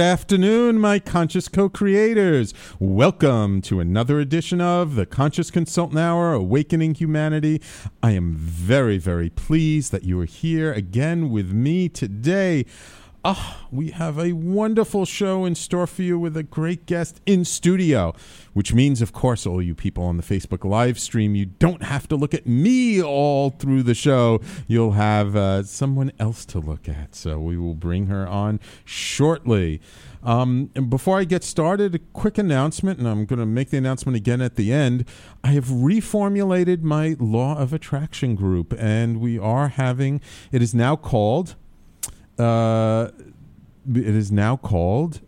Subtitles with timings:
[0.00, 2.54] Afternoon, my conscious co creators.
[2.78, 7.60] Welcome to another edition of the Conscious Consultant Hour Awakening Humanity.
[8.02, 12.66] I am very, very pleased that you are here again with me today.
[13.22, 17.44] Ah, we have a wonderful show in store for you with a great guest in
[17.44, 18.14] studio,
[18.54, 22.08] which means, of course, all you people on the Facebook live stream, you don't have
[22.08, 24.40] to look at me all through the show.
[24.66, 27.14] You'll have uh, someone else to look at.
[27.14, 29.82] So we will bring her on shortly.
[30.22, 33.76] Um, and before I get started, a quick announcement, and I'm going to make the
[33.76, 35.04] announcement again at the end.
[35.44, 40.22] I have reformulated my Law of Attraction group, and we are having,
[40.52, 41.56] it is now called
[42.40, 43.10] uh,
[43.94, 45.20] it is now called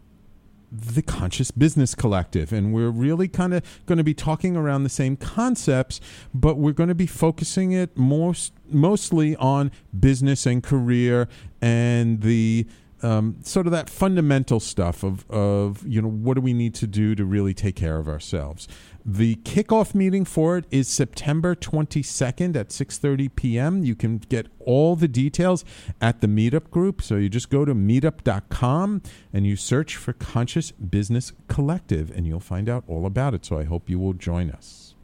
[0.72, 2.52] the Conscious Business Collective.
[2.52, 6.00] And we're really kind of going to be talking around the same concepts,
[6.32, 11.28] but we're going to be focusing it most, mostly on business and career
[11.60, 12.66] and the
[13.02, 16.86] um, sort of that fundamental stuff of, of, you know, what do we need to
[16.86, 18.66] do to really take care of ourselves.
[19.04, 23.82] The kickoff meeting for it is September 22nd at 6:30 p.m.
[23.82, 25.64] You can get all the details
[26.00, 27.02] at the Meetup group.
[27.02, 29.02] So you just go to meetup.com
[29.32, 33.44] and you search for Conscious Business Collective and you'll find out all about it.
[33.44, 34.94] So I hope you will join us.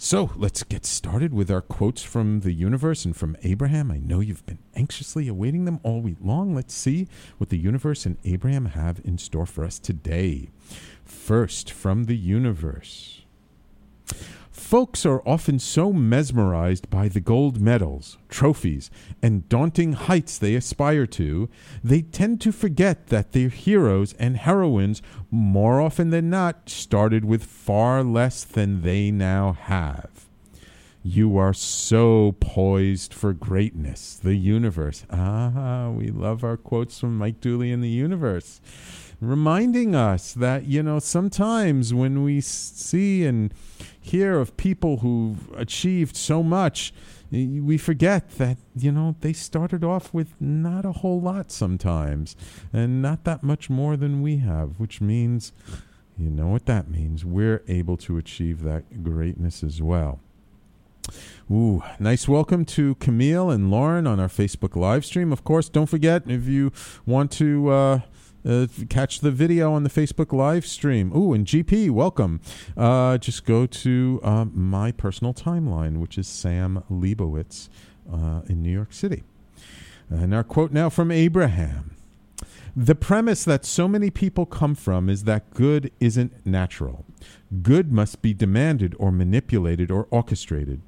[0.00, 3.90] So let's get started with our quotes from the universe and from Abraham.
[3.90, 6.54] I know you've been anxiously awaiting them all week long.
[6.54, 7.08] Let's see
[7.38, 10.50] what the universe and Abraham have in store for us today.
[11.08, 13.22] First, from the universe.
[14.50, 18.90] Folks are often so mesmerized by the gold medals, trophies,
[19.22, 21.48] and daunting heights they aspire to,
[21.82, 27.44] they tend to forget that their heroes and heroines, more often than not, started with
[27.44, 30.26] far less than they now have.
[31.02, 35.06] You are so poised for greatness, the universe.
[35.10, 38.60] Ah, we love our quotes from Mike Dooley in the universe
[39.20, 43.52] reminding us that you know sometimes when we see and
[44.00, 46.92] hear of people who've achieved so much
[47.30, 52.36] we forget that you know they started off with not a whole lot sometimes
[52.72, 55.52] and not that much more than we have which means
[56.16, 60.20] you know what that means we're able to achieve that greatness as well
[61.50, 65.32] Ooh, nice welcome to Camille and Lauren on our Facebook live stream.
[65.32, 66.70] Of course, don't forget if you
[67.06, 68.00] want to uh,
[68.46, 71.14] uh, catch the video on the Facebook live stream.
[71.16, 72.40] Ooh, and GP, welcome.
[72.76, 77.68] Uh, just go to uh, my personal timeline, which is Sam Leibowitz
[78.12, 79.22] uh, in New York City.
[80.10, 81.96] And our quote now from Abraham.
[82.76, 87.04] The premise that so many people come from is that good isn't natural.
[87.62, 90.80] Good must be demanded or manipulated or orchestrated.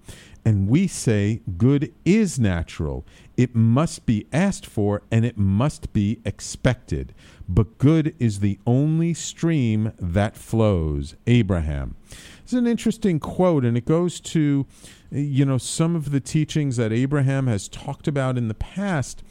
[0.44, 3.06] And we say good is natural.
[3.36, 7.14] It must be asked for and it must be expected
[7.50, 11.16] but good is the only stream that flows.
[11.26, 11.96] Abraham.
[12.44, 14.66] It's an interesting quote, and it goes to,
[15.10, 19.22] you know, some of the teachings that Abraham has talked about in the past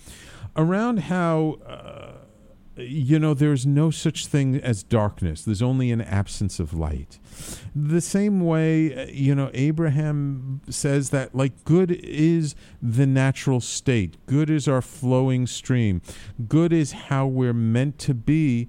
[0.56, 1.60] around how.
[1.66, 2.09] Uh,
[2.80, 5.44] you know, there's no such thing as darkness.
[5.44, 7.20] There's only an absence of light.
[7.76, 14.18] The same way, uh, you know, Abraham says that, like, good is the natural state,
[14.26, 16.02] good is our flowing stream,
[16.48, 18.68] good is how we're meant to be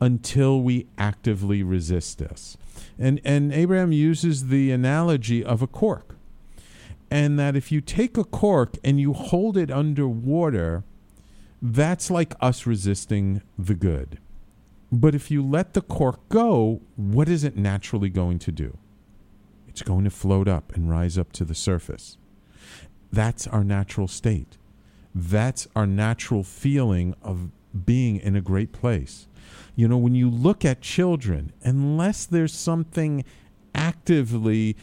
[0.00, 2.56] until we actively resist this.
[2.98, 6.16] And, and Abraham uses the analogy of a cork.
[7.10, 10.84] And that if you take a cork and you hold it under water,
[11.60, 14.18] that's like us resisting the good.
[14.90, 18.78] But if you let the cork go, what is it naturally going to do?
[19.68, 22.16] It's going to float up and rise up to the surface.
[23.12, 24.56] That's our natural state.
[25.14, 27.50] That's our natural feeling of
[27.84, 29.28] being in a great place.
[29.76, 33.24] You know, when you look at children, unless there's something
[33.74, 34.76] actively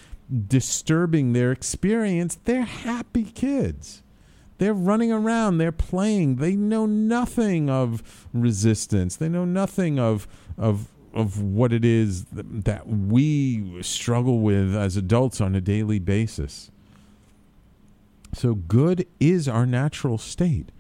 [0.48, 4.02] disturbing their experience, they're happy kids.
[4.58, 6.38] They're running around, they're playing.
[6.38, 9.16] They know nothing of resistance.
[9.16, 15.40] They know nothing of of of what it is that, we struggle with as adults
[15.40, 16.70] on a daily basis.
[18.34, 20.72] So good is our natural state.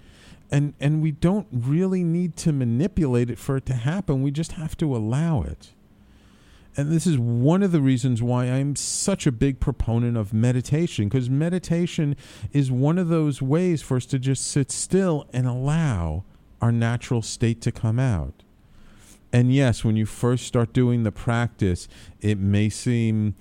[0.51, 4.21] And and we don't really need to manipulate it for it to happen.
[4.21, 5.73] We just have to allow it
[6.77, 11.07] and this is one of the reasons why I'm such a big proponent of meditation
[11.07, 12.15] because meditation
[12.51, 16.25] is one of those ways for us to just sit still and allow
[16.61, 18.43] our natural state to come out.
[19.31, 21.87] And yes, when you first start doing the practice,
[22.21, 23.35] it may seem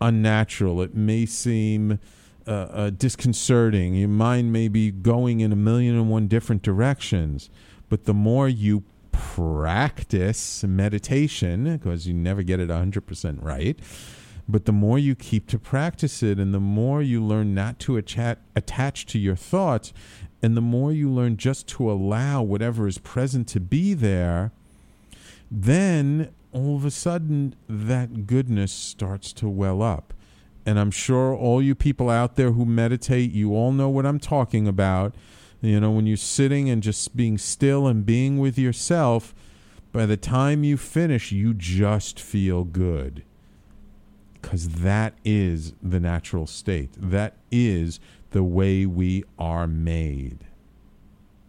[0.00, 1.98] unnatural, it may seem
[2.46, 7.50] uh, uh, disconcerting, your mind may be going in a million and one different directions.
[7.88, 8.84] But the more you
[9.16, 13.78] practice meditation because you never get it 100% right.
[14.48, 17.96] But the more you keep to practice it, and the more you learn not to
[17.96, 19.92] attach, to your thoughts,
[20.40, 24.52] and the more you learn just to allow whatever is present to be there,
[25.50, 30.14] then all of a sudden that goodness starts to well up.
[30.64, 34.20] And I'm sure all you people out there who meditate, you all know what I'm
[34.20, 35.14] talking about
[35.68, 39.34] you know, when you're sitting and just being still and being with yourself,
[39.92, 43.22] by the time you finish, you just feel good.
[44.34, 46.90] Because that is the natural state.
[46.96, 47.98] That is
[48.30, 50.44] the way we are made.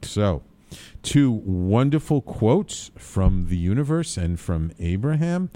[0.01, 0.43] So,
[1.03, 5.49] two wonderful quotes from the universe and from Abraham.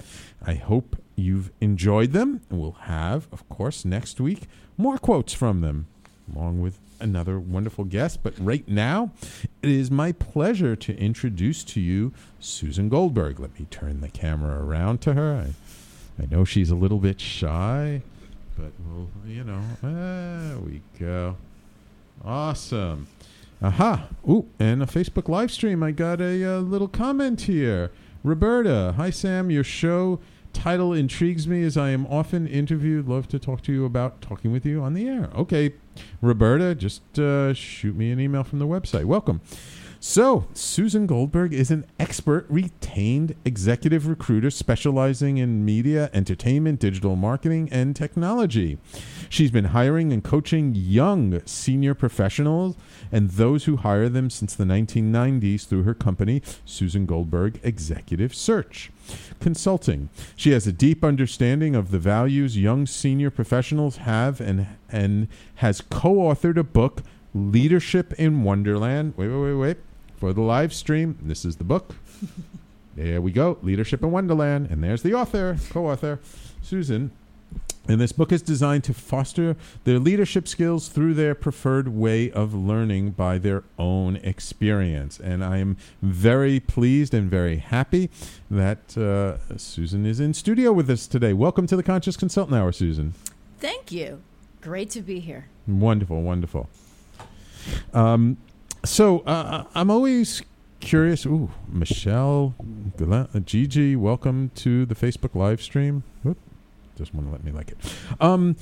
[0.44, 2.42] I hope you've enjoyed them.
[2.50, 4.42] We'll have, of course, next week
[4.76, 5.86] more quotes from them,
[6.34, 8.20] along with another wonderful guest.
[8.22, 9.10] But right now,
[9.62, 13.40] it is my pleasure to introduce to you Susan Goldberg.
[13.40, 15.34] Let me turn the camera around to her.
[15.34, 18.02] I, I know she's a little bit shy,
[18.56, 21.36] but we'll, you know, there we go.
[22.24, 23.08] Awesome.
[23.62, 24.08] Aha.
[24.28, 25.82] Ooh, and a Facebook live stream.
[25.82, 27.90] I got a, a little comment here.
[28.24, 29.50] Roberta, hi Sam.
[29.50, 30.20] Your show
[30.52, 33.08] title intrigues me as I am often interviewed.
[33.08, 35.30] Love to talk to you about talking with you on the air.
[35.34, 35.74] Okay,
[36.20, 39.04] Roberta, just uh, shoot me an email from the website.
[39.04, 39.40] Welcome.
[40.04, 47.68] So, Susan Goldberg is an expert retained executive recruiter specializing in media, entertainment, digital marketing,
[47.70, 48.78] and technology.
[49.28, 52.74] She's been hiring and coaching young senior professionals
[53.12, 58.90] and those who hire them since the 1990s through her company, Susan Goldberg Executive Search.
[59.38, 60.08] Consulting.
[60.34, 65.80] She has a deep understanding of the values young senior professionals have and, and has
[65.80, 69.14] co authored a book, Leadership in Wonderland.
[69.16, 69.76] Wait, wait, wait, wait
[70.22, 71.18] for the live stream.
[71.20, 71.96] This is the book.
[72.94, 76.20] there we go, Leadership in Wonderland, and there's the author, co-author,
[76.62, 77.10] Susan.
[77.88, 82.54] And this book is designed to foster their leadership skills through their preferred way of
[82.54, 85.18] learning by their own experience.
[85.18, 88.08] And I am very pleased and very happy
[88.48, 91.32] that uh, Susan is in studio with us today.
[91.32, 93.14] Welcome to the Conscious Consultant Hour, Susan.
[93.58, 94.22] Thank you.
[94.60, 95.48] Great to be here.
[95.66, 96.68] Wonderful, wonderful.
[97.92, 98.36] Um,
[98.84, 100.42] so uh, I'm always
[100.80, 101.24] curious.
[101.26, 102.54] Ooh, Michelle,
[103.44, 106.02] Gigi, welcome to the Facebook live stream.
[106.96, 107.78] Just want to let me like it.
[108.20, 108.56] Um,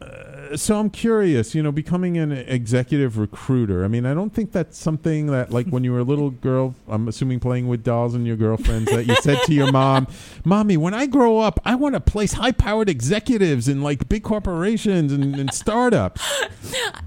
[0.00, 3.84] uh, so I'm curious, you know, becoming an executive recruiter.
[3.84, 6.74] I mean, I don't think that's something that, like, when you were a little girl,
[6.86, 10.06] I'm assuming playing with dolls and your girlfriends, that you said to your mom,
[10.44, 15.12] "Mommy, when I grow up, I want to place high-powered executives in like big corporations
[15.12, 16.22] and, and startups."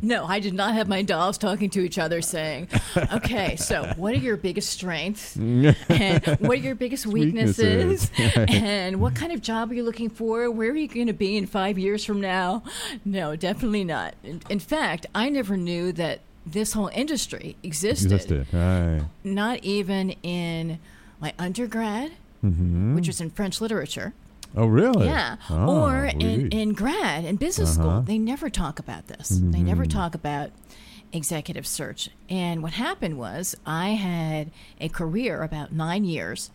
[0.01, 2.69] No, I did not have my dolls talking to each other, saying,
[3.13, 5.75] "Okay, so what are your biggest strengths, and
[6.39, 8.55] what are your biggest weaknesses, weaknesses.
[8.55, 10.49] and what kind of job are you looking for?
[10.49, 12.63] Where are you going to be in five years from now?"
[13.05, 14.15] No, definitely not.
[14.23, 18.11] In, in fact, I never knew that this whole industry existed.
[18.11, 18.47] Existed.
[18.53, 19.01] Right.
[19.23, 20.79] Not even in
[21.19, 24.13] my undergrad, which was in French literature.
[24.55, 25.05] Oh, really?
[25.05, 25.35] Yeah.
[25.49, 26.47] Oh, or in, oui.
[26.51, 27.81] in grad, in business Uh-huh.
[27.89, 29.29] school, they never talk about this.
[29.29, 30.49] They never talk about
[31.13, 32.09] executive search.
[32.29, 36.49] And what happened was I had a career about nine years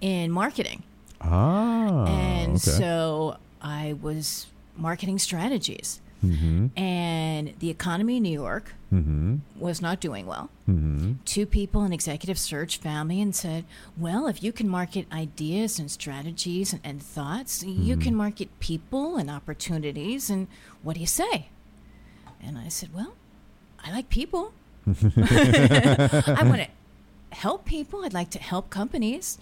[0.00, 0.82] in marketing.
[1.20, 2.04] Ah.
[2.06, 2.58] and okay.
[2.58, 4.46] so I was
[4.78, 6.00] marketing strategies.
[6.24, 6.76] Mm-hmm.
[6.78, 9.36] And the economy in New York Mm-hmm.
[9.60, 10.48] was not doing well.
[10.66, 11.12] Mm-hmm.
[11.26, 13.66] Two people in executive search found me and said,
[13.98, 18.00] Well, if you can market ideas and strategies and, and thoughts, you Mm-hmm.
[18.02, 20.30] can market people and opportunities.
[20.30, 20.46] And
[20.82, 21.50] what do you say?
[22.42, 23.12] And I said, Well,
[23.84, 24.54] I like people.
[24.86, 26.68] I want to
[27.36, 28.04] help people.
[28.06, 29.36] I'd like to help companies.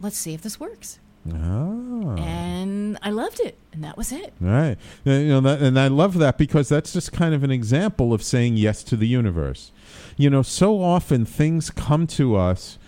[0.00, 1.00] Let's see if this works.
[1.32, 2.16] Ah.
[2.16, 3.58] And I loved it.
[3.72, 4.32] And that was it.
[4.40, 4.76] Right.
[5.04, 8.22] You know that, and I love that because that's just kind of an example of
[8.22, 9.72] saying yes to the universe.
[10.16, 12.78] You know, so often things come to us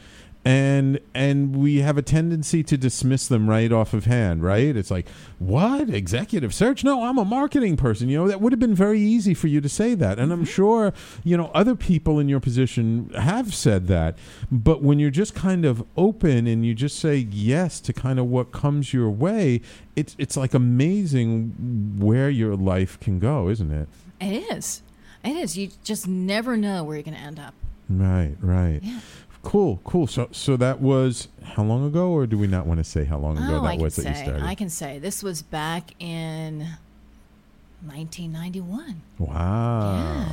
[0.44, 4.74] and and we have a tendency to dismiss them right off of hand, right?
[4.74, 5.90] It's like, "What?
[5.90, 6.82] Executive search?
[6.82, 9.60] No, I'm a marketing person." You know, that would have been very easy for you
[9.60, 10.18] to say that.
[10.18, 10.44] And I'm mm-hmm.
[10.46, 10.92] sure,
[11.24, 14.16] you know, other people in your position have said that.
[14.50, 18.26] But when you're just kind of open and you just say yes to kind of
[18.26, 19.60] what comes your way,
[19.94, 23.88] it's it's like amazing where your life can go, isn't it?
[24.20, 24.82] It is.
[25.22, 25.58] It is.
[25.58, 27.52] You just never know where you're going to end up.
[27.90, 28.80] Right, right.
[28.82, 29.00] Yeah.
[29.42, 30.06] Cool, cool.
[30.06, 33.18] So so that was how long ago or do we not want to say how
[33.18, 34.42] long ago oh, that I was that you started?
[34.44, 34.98] I can say.
[34.98, 36.66] This was back in
[37.86, 39.00] 1991.
[39.18, 40.26] Wow.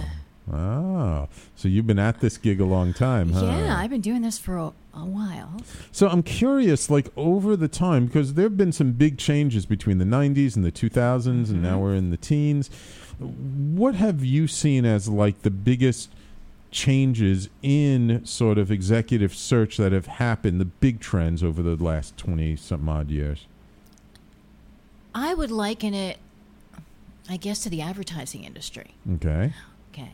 [0.47, 1.29] Wow.
[1.55, 3.45] So you've been at this gig a long time, huh?
[3.45, 5.61] Yeah, I've been doing this for a, a while.
[5.91, 9.97] So I'm curious, like over the time, because there have been some big changes between
[9.97, 11.61] the 90s and the 2000s, and Mm-hmm.
[11.61, 12.69] now we're in the teens.
[13.19, 16.11] What have you seen as like the biggest
[16.71, 22.17] changes in sort of executive search that have happened, the big trends over the last
[22.17, 23.47] 20 something odd years?
[25.15, 26.17] I would liken it,
[27.29, 28.95] I guess, to the advertising industry.
[29.15, 29.53] Okay.
[29.91, 30.11] Okay.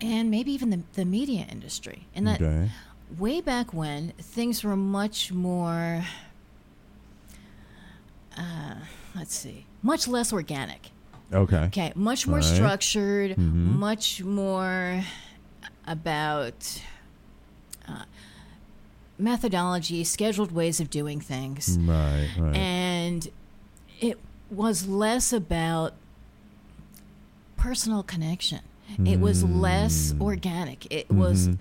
[0.00, 2.06] And maybe even the, the media industry.
[2.14, 2.70] And that Okay.
[3.18, 6.04] way back when, things were much more,
[8.36, 8.74] uh,
[9.14, 10.90] let's see, much less organic.
[11.32, 11.64] Okay.
[11.66, 12.44] Okay, much more Right.
[12.56, 13.76] structured, Mhm.
[13.78, 15.04] much more
[15.86, 16.82] about
[17.88, 18.04] uh,
[19.18, 22.54] methodology, scheduled ways of doing things, Right, right.
[22.56, 23.28] and
[24.00, 24.18] it
[24.50, 25.94] was less about
[27.56, 28.60] personal connection.
[29.04, 30.20] It was less Mm.
[30.20, 30.86] organic.
[30.92, 31.58] It was Mhm.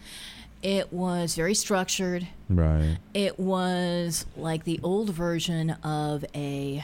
[0.62, 2.28] it was very structured.
[2.50, 2.98] right.
[3.14, 6.84] It was like the old version of a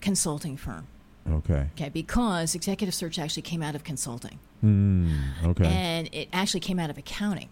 [0.00, 0.86] consulting firm.
[1.28, 1.66] Okay.
[1.76, 5.12] Okay, because executive search actually came out of consulting, Mm,
[5.44, 5.64] okay.
[5.66, 7.48] and it actually came out of accounting.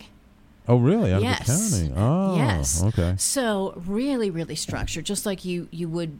[0.68, 1.12] oh, really?
[1.12, 1.48] Out yes.
[1.48, 1.94] of accounting?
[1.98, 2.82] Oh, yes.
[2.82, 3.14] okay.
[3.18, 6.18] So really, really structured, just like you you would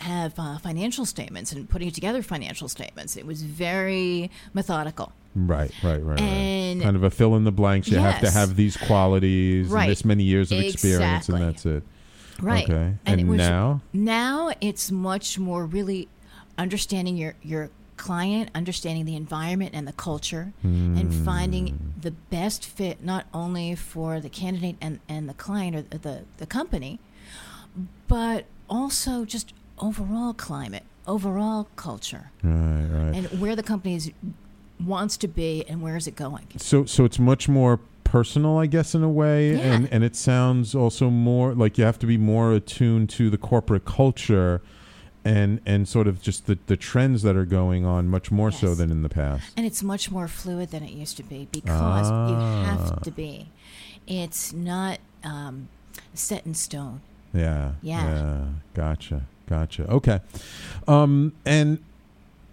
[0.00, 3.16] have uh, financial statements and putting together financial statements.
[3.16, 5.12] It was very methodical.
[5.34, 6.84] Right, right, right, And- right.
[6.84, 7.88] Kind of a fill in the blanks.
[7.88, 9.88] You have to have these qualities, and Right.
[9.88, 11.34] this many years of experience, Exactly.
[11.42, 11.82] and that's it.
[12.40, 12.64] Right.
[12.70, 12.74] Okay.
[12.74, 13.80] And And, it was- now?
[13.92, 16.06] Now it's much more really
[16.58, 21.24] understanding your your client, understanding the environment and the culture, and hmm.
[21.24, 26.22] finding the best fit not only for the candidate and, and the client or the,
[26.36, 27.00] the company,
[28.06, 33.14] but also just overall climate, overall culture, Right, right.
[33.16, 34.12] and where the company is,
[34.84, 36.46] wants to be and where is it going.
[36.56, 39.74] so, so it's much more personal, I guess, in a way, Yeah.
[39.74, 43.38] and and it sounds also more like you have to be more attuned to the
[43.38, 44.62] corporate culture.
[45.28, 48.74] And, and sort of just the, the trends that are going on much more so
[48.74, 49.52] than in the past.
[49.56, 52.62] And it's much more fluid than it used to be because you Ah.
[52.64, 53.48] have to be.
[54.06, 55.68] It's not um,
[56.14, 57.02] set in stone.
[57.34, 57.72] Yeah.
[57.82, 58.46] Yeah.
[58.72, 59.26] Gotcha.
[59.46, 59.84] Gotcha.
[59.90, 60.20] Okay.
[60.86, 61.78] Um, and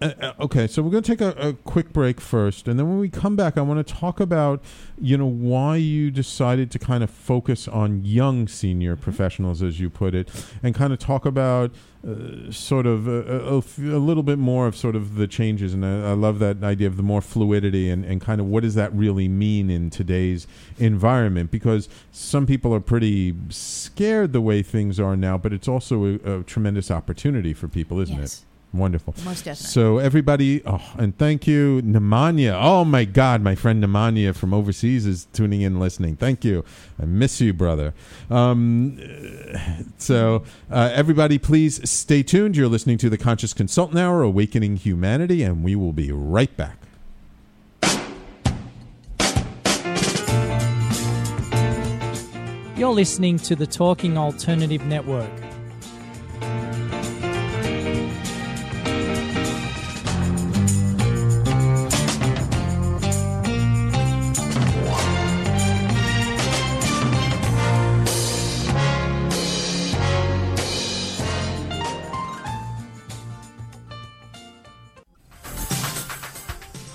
[0.00, 2.86] uh, uh, okay, so we're going to take a, a quick break first, and then
[2.88, 4.62] when we come back, I want to talk about
[5.00, 9.88] you know why you decided to kind of focus on young senior professionals, as you
[9.88, 10.28] put it,
[10.62, 11.70] and kind of talk about
[12.06, 15.26] uh, sort of a, a, a f- a little bit more of sort of the
[15.26, 15.72] changes.
[15.72, 18.62] And I, I love that idea of the more fluidity and, and kind of what
[18.62, 20.46] does that really mean in today's
[20.78, 21.50] environment?
[21.50, 26.40] Because some people are pretty scared the way things are now, but it's also a,
[26.40, 28.55] a tremendous opportunity for people, isn't yes, it?
[28.76, 29.14] Wonderful.
[29.24, 29.70] Most definitely.
[29.70, 32.58] So everybody, oh, and thank you, Nemanja.
[32.60, 36.16] Oh my God, my friend Nemanja from overseas is tuning in, listening.
[36.16, 36.64] Thank you.
[37.00, 37.94] I miss you, brother.
[38.30, 38.98] Um,
[39.98, 42.56] so uh, everybody, please stay tuned.
[42.56, 46.78] You're listening to the Conscious Consultant Hour, Awakening Humanity, and we will be right back.
[52.76, 55.45] You're listening to the Talking Alternative Network.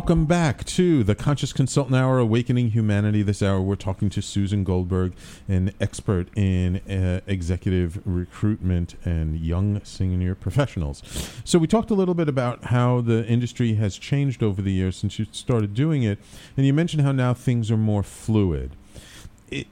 [0.00, 3.22] Welcome back to the Conscious Consultant Hour, Awakening Humanity.
[3.22, 5.12] This hour, we're talking to Susan Goldberg,
[5.46, 11.02] an expert in uh, executive recruitment and young senior professionals.
[11.44, 14.96] So, we talked a little bit about how the industry has changed over the years
[14.96, 16.18] since you started doing it,
[16.56, 18.70] and you mentioned how now things are more fluid.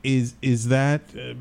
[0.05, 1.37] Is is that uh,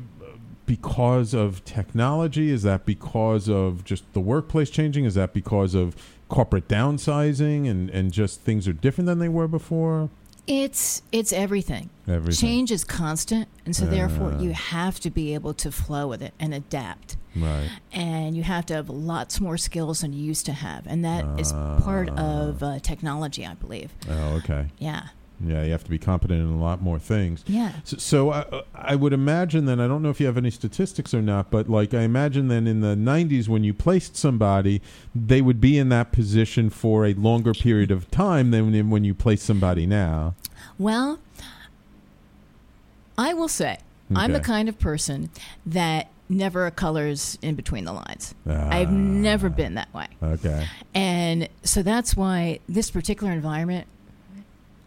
[0.64, 2.50] because of technology?
[2.50, 5.04] Is that because of just the workplace changing?
[5.04, 5.94] Is that because of
[6.28, 10.10] corporate downsizing and, and just things are different than they were before?
[10.46, 11.90] It's it's everything.
[12.06, 12.48] Everything.
[12.48, 14.40] Change is constant, and so therefore Uh.
[14.40, 17.16] you have to be able to flow with it and adapt.
[17.36, 17.68] Right.
[17.92, 21.38] And you have to have lots more skills than you used to have, and that
[21.38, 23.92] is part of uh, technology, I believe.
[24.08, 24.68] Oh, okay.
[24.78, 25.08] Yeah.
[25.44, 27.44] Yeah, you have to be competent in a lot more things.
[27.46, 27.72] Yeah.
[27.84, 31.14] So, so I, I would imagine then, I don't know if you have any statistics
[31.14, 34.82] or not, but like I imagine then in the 90s when you placed somebody,
[35.14, 39.04] they would be in that position for a longer period of time than when- when
[39.04, 40.34] you place somebody now.
[40.78, 41.20] Well,
[43.16, 43.78] I will say
[44.14, 45.30] I'm the kind of person
[45.66, 48.34] that never colors in between the lines.
[48.46, 48.92] I've ah.
[48.92, 50.08] never been that way.
[50.22, 50.66] Okay.
[50.94, 53.86] And so that's why this particular environment,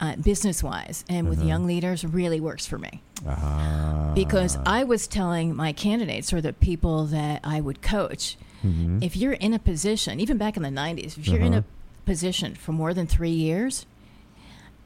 [0.01, 1.47] uh, business wise and with Uh-huh.
[1.47, 3.01] young leaders, really works for me.
[3.27, 4.11] Ah.
[4.15, 8.35] Because I was telling my candidates or the people that I would coach,
[8.65, 9.03] Mhm.
[9.03, 11.61] if you're in a position, even back in the 90s, if you're in Uh-huh.
[11.61, 13.85] a position for more than three years,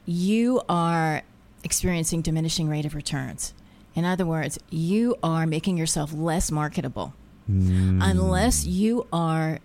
[0.05, 1.23] you are
[1.63, 3.53] experiencing diminishing rate of returns.
[3.95, 7.13] In other words, you are making yourself less marketable
[7.49, 7.99] Mm.
[8.03, 9.59] unless you are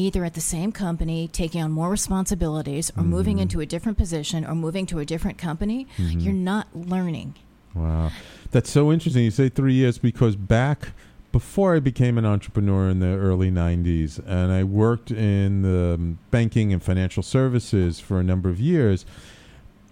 [0.00, 3.42] either at the same company taking on more responsibilities or moving Mm-hmm.
[3.42, 6.24] into a different position or moving to a different company, Mhm.
[6.24, 7.34] you're not learning.
[7.74, 8.10] Wow.
[8.50, 9.24] That's so interesting.
[9.24, 10.92] You say three years because back
[11.32, 16.72] before I became an entrepreneur in the early 90s, and I worked in the banking
[16.72, 19.06] and financial services for a number of years.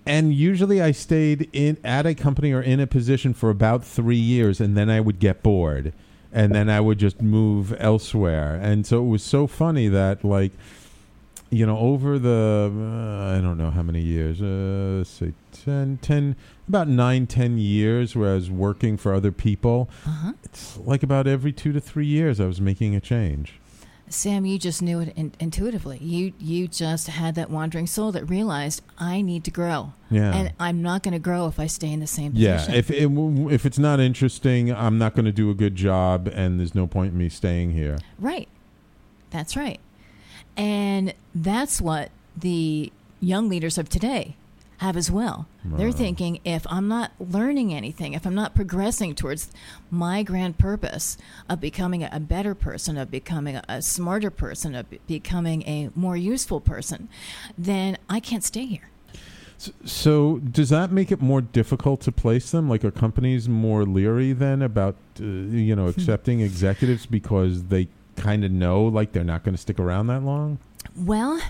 [0.05, 4.17] And usually I stayed in at a company or in a position for about three
[4.17, 5.93] years, and then I would get bored.
[6.33, 8.59] And then I would just move elsewhere.
[8.63, 10.53] And so it was so funny that, like,
[11.51, 15.33] you know, over the, uh, I don't know how many years, uh, say
[15.65, 16.37] 10, 10,
[16.69, 19.89] about nine, ten years where I was working for other people.
[20.07, 20.33] Uh-huh.
[20.45, 23.55] It's like about every two to three years I was making a change.
[24.13, 25.99] Sam, you just knew it in- intuitively.
[25.99, 29.93] You you just had that wandering soul that realized I need to grow.
[30.11, 30.35] Yeah.
[30.35, 32.75] And I'm not going to grow if I stay in the same Yeah, position.
[32.75, 36.59] if it, if it's not interesting, I'm not going to do a good job, and
[36.59, 37.99] there's no point in me staying here.
[38.19, 38.49] Right.
[39.31, 39.81] That's right.
[40.57, 44.37] And that's what the young leaders of today
[44.79, 45.47] have as well.
[45.65, 49.51] They're thinking if I'm not learning anything, if I'm not progressing towards
[49.91, 54.87] my grand purpose of becoming a, better person, of becoming a, a smarter person, of
[55.07, 57.09] becoming a more useful person,
[57.59, 58.89] then I can't stay here.
[59.85, 62.69] So, does that make it more difficult to place them?
[62.69, 68.45] Like, are companies more leery then about uh, you know accepting executives because they kind
[68.45, 70.59] of know like they're not going to stick around that long?
[70.97, 71.41] Well,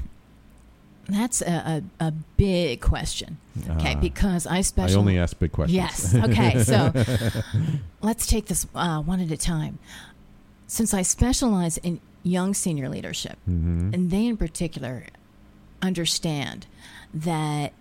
[1.09, 3.39] that's a, a, a big question.
[3.71, 4.01] Okay, Ah.
[4.01, 5.75] because I specialize I only ask big questions.
[5.75, 6.15] Yes.
[6.15, 6.63] Okay.
[6.63, 6.93] So
[8.03, 9.79] let's take this uh, one at a time.
[10.67, 13.95] Since I specialize in young senior leadership, Mhm.
[13.95, 15.05] and they in particular
[15.83, 16.67] understand
[17.15, 17.73] that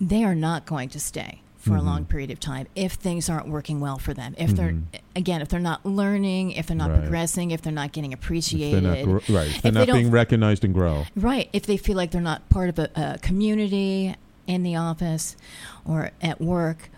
[0.00, 1.84] they are not going to stay for a Mhm.
[1.84, 4.34] long period of time if things aren't working well for them.
[4.36, 4.82] If they're Mhm.
[5.14, 7.00] again, if they're not learning, if they're not Right.
[7.02, 9.46] progressing, if they're not getting If appreciated, they're not gro- right.
[9.48, 11.04] If if they're they not don't- being recognized and grow.
[11.14, 11.48] Right.
[11.52, 14.16] If they feel like they're not part of a, a community
[14.48, 15.36] in the office
[15.84, 16.90] or at work,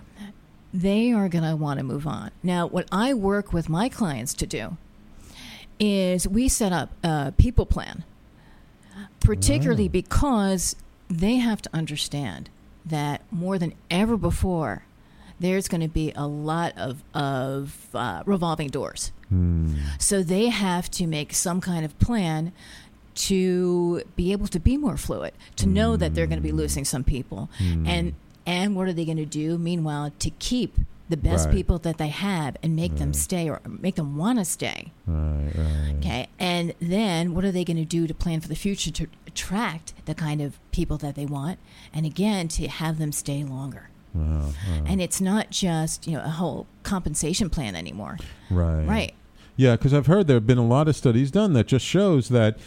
[0.73, 2.31] they are going to want to move on.
[2.43, 4.79] Now, what I work with my clients to do
[5.79, 8.03] is we set up a people plan,
[9.21, 9.89] particularly Oh.
[9.91, 10.75] because
[11.11, 12.49] they have to understand
[12.87, 14.85] that more than ever before,
[15.41, 19.11] there's going to be a lot of, of uh, revolving doors.
[19.29, 19.75] Hmm.
[19.99, 22.53] So they have to make some kind of plan
[23.15, 26.85] to be able to be more fluid, to know that they're going to be losing
[26.85, 27.87] some people, Hmm.
[27.87, 28.15] and
[28.47, 29.57] and what are they going to do?
[29.57, 30.77] Meanwhile, to keep
[31.09, 31.55] the best Right.
[31.55, 34.91] people that they have and make them stay or make them want to stay.
[35.07, 35.95] Right, right.
[35.99, 39.07] Okay, and then what are they going to do to plan for the future to
[39.35, 41.59] attract the kind of people that they want,
[41.93, 43.91] and again to have them stay longer.
[44.15, 44.85] Wow, wow.
[44.87, 48.17] And it's not just you know a whole compensation plan anymore,
[48.49, 48.87] right.
[48.87, 49.15] right?
[49.57, 52.29] Yeah, because I've heard there have been a lot of studies done that just shows
[52.29, 52.59] that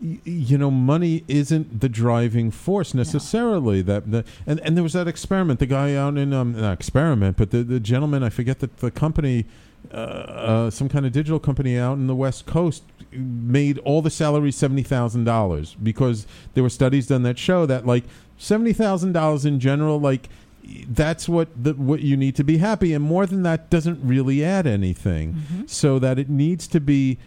[0.00, 3.82] y- you know money isn't the driving force necessarily.
[3.82, 5.60] That the, and and there was that experiment.
[5.60, 9.44] The guy out in um experiment, but the the gentleman I forget the the company.
[9.92, 14.10] Uh, uh, some kind of digital company out in the West Coast made all the
[14.10, 18.04] salaries seventy thousand dollars because there were studies done that show that like
[18.38, 20.28] seventy thousand dollars in general, like
[20.88, 24.44] that's what the, what you need to be happy, and more than that doesn't really
[24.44, 25.34] add anything.
[25.34, 25.66] Mm-hmm.
[25.66, 27.18] So that it needs to be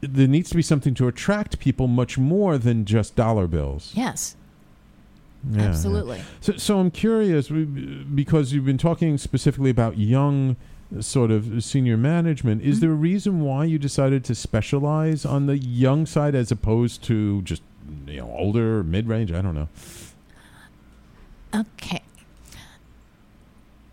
[0.00, 3.92] there needs to be something to attract people much more than just dollar bills.
[3.94, 4.36] Yes,
[5.50, 5.68] Yeah, yeah.
[5.68, 6.20] absolutely.
[6.40, 10.56] So, so I'm curious because you've been talking specifically about young
[11.00, 12.62] sort of senior management.
[12.62, 12.80] Is Mm-hmm.
[12.80, 17.42] there a reason why you decided to specialize on the young side as opposed to
[17.42, 17.62] just
[18.06, 19.32] you know older, mid range?
[19.32, 19.68] I don't know.
[21.54, 22.02] Okay.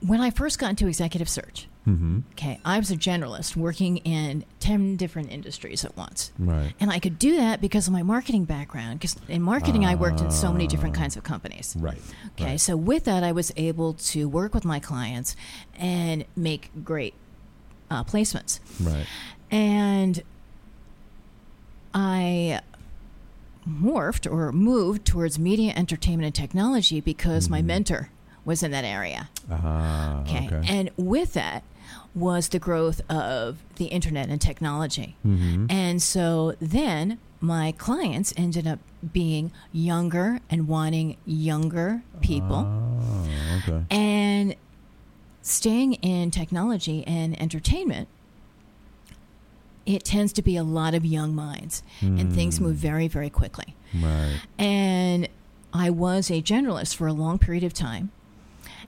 [0.06, 2.20] When I first got into executive search, Mm-hmm.
[2.34, 6.32] okay, I was a generalist working in 10 different industries at once.
[6.38, 6.74] Right.
[6.80, 9.00] And I could do that because of my marketing background.
[9.00, 11.76] Because in marketing, I worked in so many different kinds of companies.
[11.80, 11.98] Right.
[12.34, 12.62] Okay, Right.
[12.62, 15.36] so with that, I was able to work with my clients
[15.76, 17.16] and make great
[17.90, 18.60] uh, placements.
[18.80, 19.08] Right.
[19.50, 20.22] And
[21.94, 22.62] I
[23.68, 28.10] morphed or moved towards media, entertainment, and technology because my mentor
[28.46, 29.30] was in that area.
[29.52, 30.22] Ah.
[30.22, 30.48] Okay.
[30.52, 30.66] Okay.
[30.68, 31.64] And with that
[32.14, 35.16] was the growth of the internet and technology.
[35.26, 35.66] mm-hmm.
[35.70, 38.80] And so then my clients ended up
[39.14, 42.68] being younger and wanting younger people.
[42.68, 43.86] Oh, okay.
[43.90, 44.56] And
[45.42, 48.08] staying in technology and entertainment,
[49.86, 53.76] it tends to be a lot of young minds, and things move very, very quickly.
[53.96, 54.40] Right.
[54.60, 55.28] And
[55.74, 58.12] I was a generalist for a long period of time.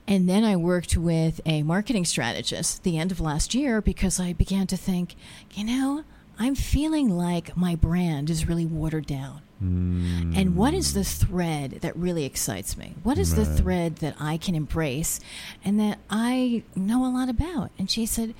[0.06, 4.34] And then I worked with a marketing strategist the end of last year because I
[4.34, 5.16] began to think,
[5.52, 6.04] you know,
[6.38, 9.40] I'm feeling like my brand is really watered down.
[9.60, 10.32] Hmm.
[10.36, 12.94] And what is the thread that really excites me?
[13.02, 15.20] What is the thread that I can embrace
[15.64, 17.70] and that I know a lot about?
[17.78, 18.34] And she said,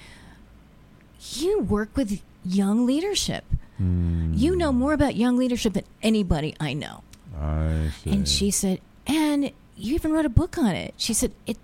[1.20, 3.44] You work with young leadership.
[3.78, 4.34] Hmm.
[4.34, 7.04] You know more about young leadership than anybody I know.
[7.40, 8.10] I see.
[8.10, 10.94] And she said, and you even wrote a book on it.
[10.96, 11.56] She said, it.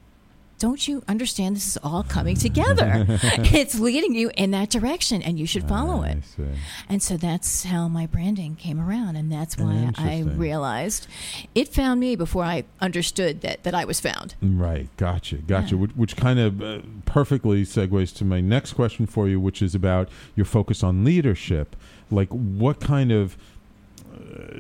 [0.59, 1.57] Don't you understand?
[1.57, 3.07] This is all coming together.
[3.09, 6.25] it's leading you in that direction, and you should follow I it.
[6.37, 6.43] see.
[6.87, 11.07] And so that's how my branding came around, and that's why I realized
[11.55, 14.35] it found me before I understood that that I was found.
[14.43, 15.77] Right, gotcha, gotcha.
[15.77, 15.81] Yeah.
[15.81, 19.75] Which, which kind of uh, perfectly segues to my next question for you, which is
[19.75, 21.75] about your focus on leadership.
[22.11, 23.39] Like, what kind of,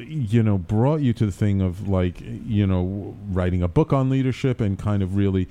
[0.06, 4.10] you know, brought you to the thing of like, you know, writing a book on
[4.10, 5.48] leadership and kind of really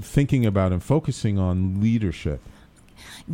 [0.00, 2.40] thinking about and focusing on leadership?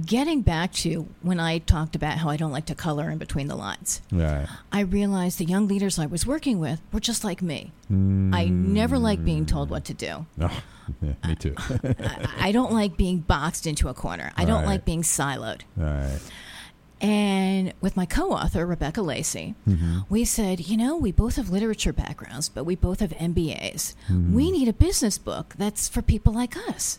[0.04, 3.46] Getting back to when I talked about how I don't like to color in between
[3.46, 4.02] the lines.
[4.12, 4.46] Right.
[4.72, 7.70] I realized the young leaders I was working with were just like me.
[7.88, 10.26] I never like being told what to do.
[10.40, 10.62] Oh,
[11.02, 11.54] yeah, me too.
[11.58, 14.32] I, I don't like being boxed into a corner.
[14.36, 14.66] I don't Right.
[14.66, 15.60] like being siloed.
[15.76, 16.18] right.
[17.00, 20.00] And with my co author, Rebecca Lacey, mm-hmm.
[20.08, 23.94] we said, you know, we both have literature backgrounds, but we both have MBAs.
[24.08, 24.34] Mm-hmm.
[24.34, 26.98] We need a business book that's for people like us.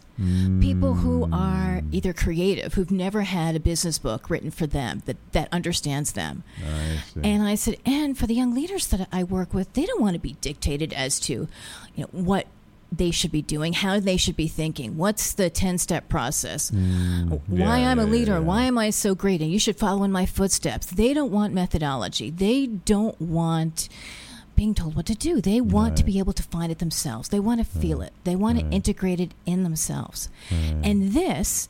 [0.62, 1.88] People who are mm.
[1.92, 6.44] either creative, who've never had a business book written for them that, that understands them.
[6.66, 7.02] I.
[7.22, 10.14] And I said, and for the young leaders that I work with, they don't want
[10.14, 11.50] to be dictated as to,
[11.96, 12.48] you know, what
[12.92, 16.78] they should be doing, how they should be thinking, what's the 10 step process, why
[16.80, 18.40] Mm, yeah, I'm a leader, yeah.
[18.40, 20.86] why am I so great, and you should follow in my footsteps.
[20.88, 22.30] They don't want methodology.
[22.30, 23.90] They don't want
[24.56, 25.42] being told what to do.
[25.42, 27.28] They want to be able to find it themselves.
[27.28, 28.14] They want to feel it.
[28.24, 28.74] They want to Right.
[28.74, 30.30] integrate it in themselves.
[30.50, 30.76] Right.
[30.82, 31.68] And this,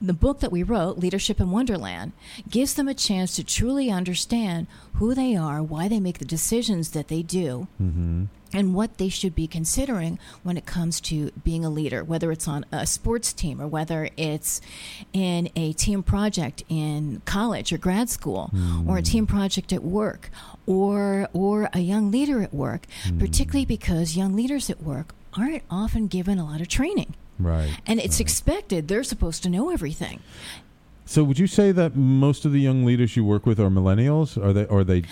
[0.00, 2.12] the book that we wrote, Leadership in Wonderland,
[2.48, 6.90] gives them a chance to truly understand who they are, why they make the decisions
[6.90, 8.26] that they do, Mm-hmm.
[8.52, 12.48] And what they should be considering when it comes to being a leader, whether it's
[12.48, 14.60] on a sports team or whether it's
[15.12, 18.50] in a team project in college or grad school
[18.86, 19.30] or a team mm.
[19.30, 20.30] project at work
[20.66, 23.18] or or a young leader at work, mm.
[23.18, 27.14] particularly because young leaders at work aren't often given a lot of training.
[27.38, 27.70] Right.
[27.86, 30.20] And it's expected they're supposed to know everything.
[31.04, 34.36] So would you say that most of the young leaders you work with are millennials?
[34.42, 35.04] Are they are they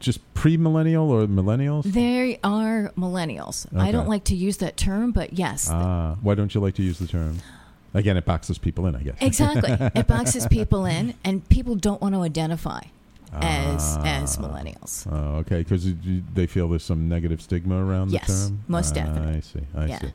[0.00, 1.84] just pre-millennial or millennials?
[1.84, 3.66] They are millennials.
[3.76, 6.82] I don't like to use that term, but yes, Ah, why don't you like to
[6.82, 7.38] use the term?
[7.92, 9.16] Again, it boxes people in, I guess.
[9.20, 9.76] Exactly.
[9.94, 12.80] it boxes people in, and people don't want to identify
[13.32, 14.42] as as Ah.
[14.42, 15.06] millennials.
[15.10, 15.86] Oh, okay, because
[16.34, 18.60] they feel there's some negative stigma around Yes, the term.
[18.68, 19.36] most Ah, definitely.
[19.36, 19.60] I see.
[19.76, 19.98] I Yeah.
[20.00, 20.08] see.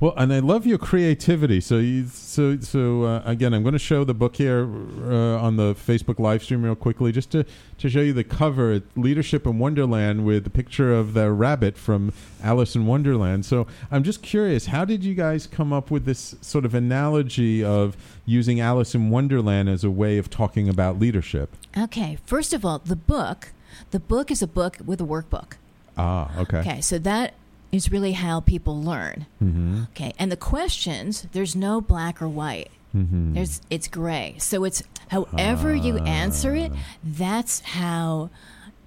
[0.00, 1.60] Well, and I love your creativity.
[1.60, 4.66] So, you, so, so uh, again, I'm going to show the book here
[5.04, 7.44] uh, on the Facebook live stream real quickly, just to
[7.78, 12.12] to show you the cover, "Leadership in Wonderland," with the picture of the rabbit from
[12.42, 13.44] Alice in Wonderland.
[13.44, 17.62] So, I'm just curious, how did you guys come up with this sort of analogy
[17.64, 21.56] of using Alice in Wonderland as a way of talking about leadership?
[21.76, 23.52] Okay, first of all, the book,
[23.90, 25.54] the book is a book with a workbook.
[25.96, 26.58] Ah, okay.
[26.58, 27.34] Okay, so that
[27.70, 29.26] is really how people learn.
[29.42, 29.82] Mm-hmm.
[29.90, 32.70] Okay, and the questions, there's no black or white.
[32.94, 33.34] Mm-hmm.
[33.34, 34.36] There's it's gray.
[34.38, 38.30] So it's however you answer it, that's how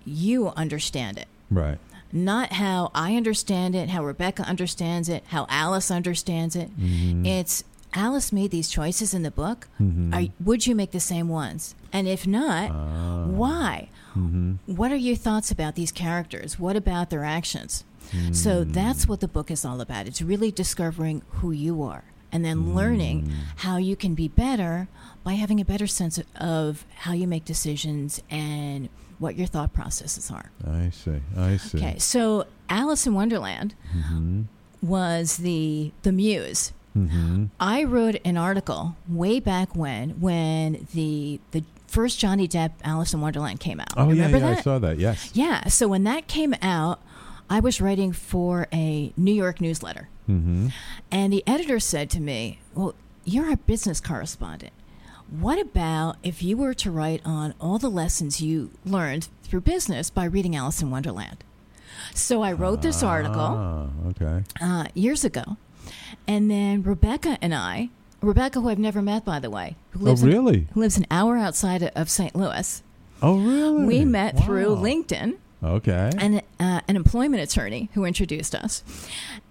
[0.05, 1.27] you understand it.
[1.49, 1.79] Right.
[2.11, 6.69] Not how I understand it, how Rebecca understands it, how Alice understands it.
[6.79, 7.25] Mm-hmm.
[7.25, 7.63] It's
[7.95, 9.67] Alice made these choices in the book.
[9.79, 10.13] Mhm.
[10.13, 11.75] Are, would you make the same ones?
[11.93, 13.25] And if not, Ah.
[13.25, 13.89] why?
[14.17, 14.75] Mm-hmm.
[14.75, 16.59] What are your thoughts about these characters?
[16.59, 17.83] What about their actions?
[18.31, 18.73] So Mm.
[18.73, 20.05] that's what the book is all about.
[20.07, 22.75] It's really discovering who you are and then Mm.
[22.75, 24.87] learning how you can be better
[25.23, 29.73] by having a better sense of, of how you make decisions and what your thought
[29.73, 30.51] processes are.
[30.63, 31.19] I see.
[31.35, 31.77] I see.
[31.79, 34.41] Okay, so Alice in Wonderland Mm-hmm.
[34.81, 36.73] was the the muse.
[36.95, 37.45] Mm-hmm.
[37.59, 43.21] I wrote an article way back when when the the first Johnny Depp Alice in
[43.21, 43.93] Wonderland came out.
[43.97, 44.57] Oh yeah, Remember yeah, that?
[44.59, 44.97] I saw that.
[44.97, 45.31] Yes.
[45.33, 47.01] Yeah, so when that came out,
[47.49, 50.09] I was writing for a New York newsletter.
[50.29, 50.67] Mm-hmm.
[51.11, 54.73] And the editor said to me, Well, you're a business correspondent.
[55.29, 60.09] What about if you were to write on all the lessons you learned through business
[60.09, 61.43] by reading Alice in Wonderland?
[62.13, 64.43] So I wrote this article Ah, okay.
[64.61, 65.57] uh, years ago.
[66.27, 67.89] And then Rebecca and I,
[68.21, 70.67] Rebecca, who I've never met, by the way, who Oh lives, in- really?
[70.73, 72.35] who lives an hour outside of St.
[72.35, 72.81] Louis,
[73.21, 73.85] Oh really?
[73.85, 76.11] we met through LinkedIn Okay.
[76.17, 78.83] an, uh, an employment attorney who introduced us.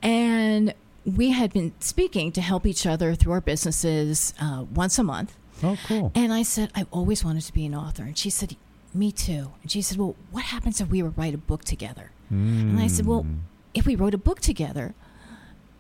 [0.03, 5.03] And we had been speaking to help each other through our businesses uh, once a
[5.05, 5.37] month.
[5.63, 6.13] oh cool.
[6.15, 8.03] And I said, I've always wanted to be an author.
[8.03, 8.57] And she said,
[8.93, 9.53] Me too.
[9.63, 12.11] And she said, Well, what happens if we were write a book together?
[12.31, 13.39] And I said, Well, Mm.
[13.75, 14.95] if we wrote a book together,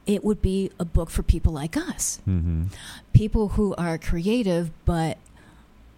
[0.06, 2.64] it would be a book for people like us, Mm-hmm.
[3.12, 5.18] people who are creative but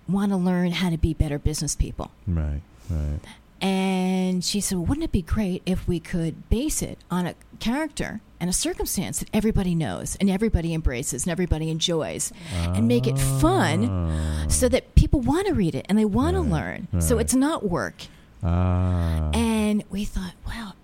[0.08, 2.10] want to learn how to be better business people.
[2.26, 2.62] Right.
[2.88, 3.18] Right.
[3.60, 8.20] And she said, Wouldn't it be great if we could base it on a character
[8.38, 13.18] and a circumstance that everybody knows and everybody embraces and everybody enjoys and make it
[13.18, 14.44] fun Ah.
[14.48, 16.52] so that people want to read it and they want to Right,
[16.92, 17.00] learn.
[17.00, 18.02] So it's not work.
[18.44, 19.30] Ah.
[19.32, 20.74] And we thought, wow,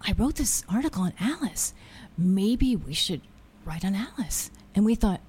[0.00, 1.74] I wrote this article on Alice.
[2.18, 3.20] Maybe we should
[3.64, 4.50] write on Alice.
[4.74, 5.20] And we thought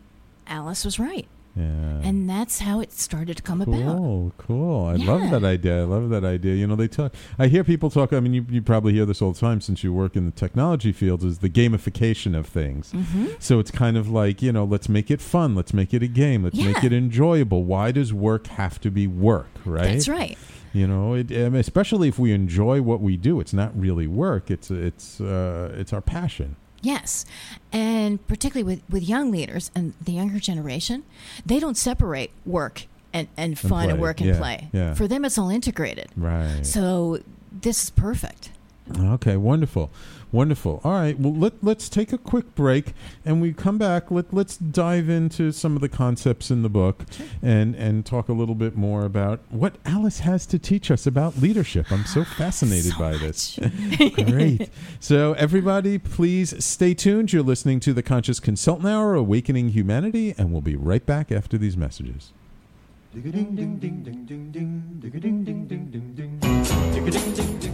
[0.47, 1.28] Alice was right.
[1.56, 1.63] yeah.
[2.04, 3.82] And that's how it started to come about.
[3.97, 4.86] Oh, cool.
[4.86, 5.12] I Yeah.
[5.12, 5.82] love that idea.
[5.82, 6.54] I love that idea.
[6.56, 7.13] You know, they talk.
[7.39, 8.13] I hear people talk.
[8.13, 10.32] I mean, you, you probably hear this all the time since you work in the
[10.32, 11.23] technology field.
[11.23, 12.91] Is the gamification of things.
[12.93, 13.28] Mm-hmm.
[13.39, 15.56] So it's kind of like you know, let's make it fun.
[15.56, 16.43] Let's make it a game.
[16.43, 17.63] Let's make it enjoyable.
[17.63, 19.50] Why does work have to be work?
[19.65, 19.84] Right.
[19.93, 20.38] That's right.
[20.73, 24.52] You know, it, um, especially if we enjoy what we do, it's not really work.
[24.52, 26.56] It's it's uh, it's our passion.
[26.82, 27.26] Yes.
[27.72, 31.04] And particularly with, with young leaders and the younger generation,
[31.46, 34.00] they don't separate work and, and fun and play.
[34.00, 34.70] work and Yeah, play.
[34.74, 34.94] yeah.
[34.94, 36.08] For them, it's all integrated.
[36.16, 36.66] Right.
[36.66, 37.20] So
[37.52, 38.52] this is perfect.
[38.98, 39.90] Okay, wonderful,
[40.32, 40.82] wonderful.
[40.84, 42.94] All right, well let let's take a quick break,
[43.26, 44.12] and we come back.
[44.12, 47.06] Let let's dive into some of the concepts in the book,
[47.42, 51.38] and and talk a little bit more about what Alice has to teach us about
[51.38, 51.92] leadership.
[51.92, 53.60] I'm so fascinated So by this.
[54.16, 54.70] Great.
[55.00, 57.34] So everybody, please stay tuned.
[57.34, 61.58] You're listening to the Conscious Consultant Hour, Awakening Humanity, and we'll be right back after
[61.58, 62.34] these messages.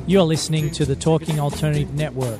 [0.05, 2.39] You're listening to the Talking Alternative Network.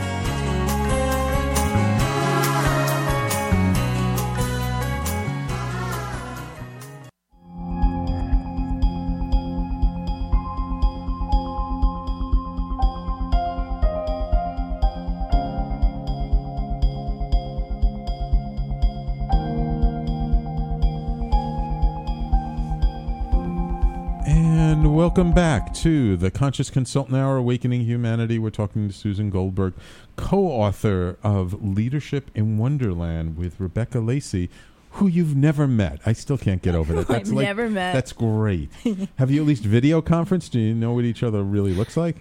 [25.13, 28.39] Welcome back to the Conscious Consultant Hour Awakening Humanity.
[28.39, 29.73] We're talking to Susan Goldberg,
[30.15, 34.49] co author of Leadership in Wonderland with Rebecca Lacey,
[34.91, 35.99] who you've never met.
[36.05, 37.07] I still can't get over that.
[37.27, 37.91] Who I've never met.
[37.93, 38.69] That's great.
[39.17, 40.47] Have you at least video conference?
[40.47, 42.15] Do you know what each other really looks like?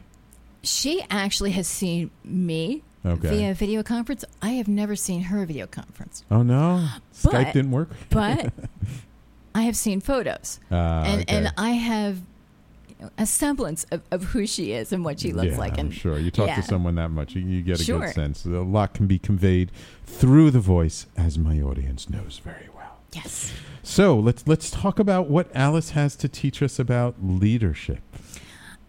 [0.65, 3.29] She actually has seen me Okay.
[3.29, 4.25] via video conference.
[4.43, 6.89] I have never seen her video conference, Oh, no?
[7.23, 7.91] But- Skype didn't work?
[8.11, 8.53] but
[9.55, 11.37] I have seen photos, Ah, and okay.
[11.37, 12.19] and I have
[13.19, 15.79] a semblance of, of who she is and what she looks yeah, like.
[15.79, 16.19] I'm sure.
[16.19, 16.57] You talk yeah.
[16.57, 18.01] to someone that much, you, you get a Sure.
[18.01, 18.45] good sense.
[18.45, 19.71] A lot can be conveyed
[20.05, 22.99] through the voice, as my audience knows very well.
[23.13, 23.53] Yes.
[23.83, 28.01] So let's let's talk about what Alice has to teach us about leadership.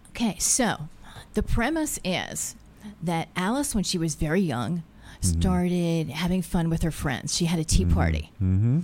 [0.09, 0.89] Okay, so
[1.33, 2.55] the premise is
[3.01, 4.83] that Alice, when she was very young,
[5.21, 7.35] started having fun with her friends.
[7.35, 8.31] She had a tea party.
[8.41, 8.79] Mm-hmm.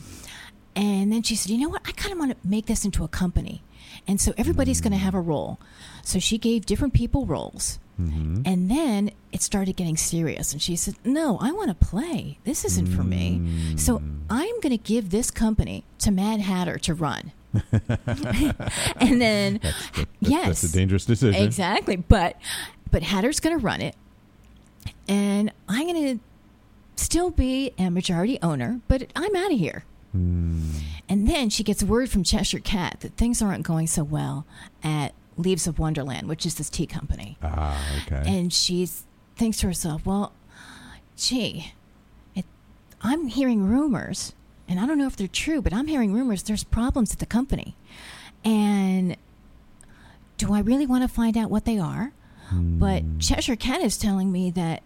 [0.75, 1.81] And then she said, you know what?
[1.85, 3.63] I kind of want to make this into a company.
[4.07, 5.59] And so everybody's going to have a role.
[6.03, 7.79] So she gave different people roles.
[7.99, 8.43] Mm-hmm.
[8.45, 10.53] And then it started getting serious.
[10.53, 12.37] And she said, no, I want to play.
[12.43, 13.75] This isn't for me.
[13.75, 17.31] So I'm going to give this company to Mad Hatter to run.
[17.71, 20.45] and then, That's, that, that's, yes.
[20.45, 21.41] that's a dangerous decision.
[21.41, 21.95] Exactly.
[21.95, 22.35] But
[22.91, 23.95] but Hatter's going to run it,
[25.07, 26.23] and I'm going to
[27.01, 29.85] still be a majority owner, but I'm out of here.
[30.17, 30.71] Hmm.
[31.09, 34.45] And then she gets word from Cheshire Cat that things aren't going so well
[34.83, 37.37] at Leaves of Wonderland, which is this tea company.
[37.41, 38.23] Ah, okay.
[38.25, 38.87] And she
[39.35, 40.33] thinks to herself, well,
[41.15, 41.73] gee,
[42.35, 42.45] it,
[43.01, 44.33] I'm hearing rumors,
[44.67, 47.25] and I don't know if they're true, but I'm hearing rumors there's problems at the
[47.25, 47.75] company.
[48.43, 49.15] And
[50.37, 52.11] do I really want to find out what they are?
[52.79, 54.81] But Cheshire Cat is telling me that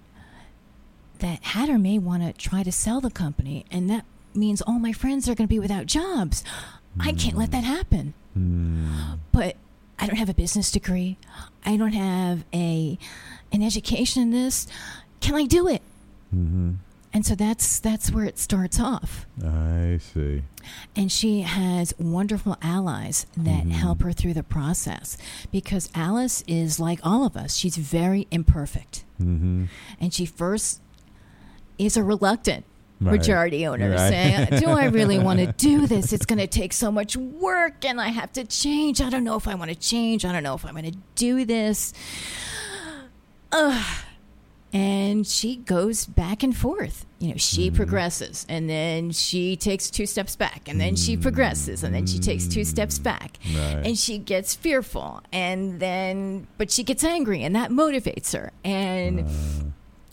[1.20, 4.04] that Hatter may want to try to sell the company, and that
[4.36, 6.44] means all my friends are going to be without jobs.
[7.00, 8.14] I can't let that happen.
[9.32, 9.56] But
[10.00, 11.18] I don't have a business degree.
[11.66, 12.98] I don't have a
[13.52, 14.68] an education in this.
[15.20, 15.82] Can I do it?
[16.34, 16.72] mm-hmm.
[17.14, 19.26] And so that's that's where it starts off.
[19.44, 20.44] I see.
[20.96, 25.18] And she has wonderful allies that help her through the process
[25.52, 27.56] because Alice is like all of us.
[27.56, 29.04] She's very imperfect.
[29.22, 29.66] Mm-hmm.
[30.00, 30.80] And she first
[31.78, 32.64] is a reluctant
[33.02, 33.14] Right.
[33.14, 34.10] majority owner Right.
[34.10, 36.14] saying, Do I really want to do this?
[36.14, 39.02] It's going to take so much work and I have to change.
[39.02, 40.24] I don't know if I want to change.
[40.24, 41.94] I don't know if I'm going to do this.
[43.52, 43.86] Ugh.
[44.74, 47.06] And she goes back and forth.
[47.20, 47.76] You know, she Mm-hmm.
[47.76, 52.20] progresses and then she takes two steps back and then she progresses and then she
[52.20, 53.82] takes two steps back Right.
[53.86, 58.54] and she gets fearful and then, but she gets angry and that motivates her.
[58.64, 59.28] And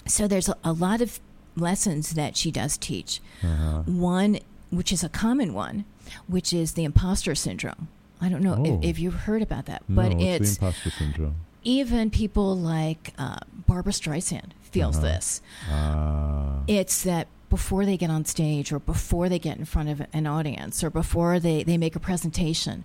[0.07, 1.21] so there's a, a lot of
[1.59, 3.21] lessons that she does teach.
[3.43, 3.83] Uh-huh.
[3.87, 4.39] One,
[4.71, 5.85] which is a common one,
[6.27, 7.89] which is the imposter syndrome.
[8.21, 8.79] I don't know Oh.
[8.83, 11.35] if, if you've heard about that, but it's the imposter syndrome.
[11.65, 15.41] even people like uh, Barbra Streisand feels this.
[15.71, 20.03] Ah, It's that before they get on stage or before they get in front of
[20.13, 22.85] an audience or before they, they make a presentation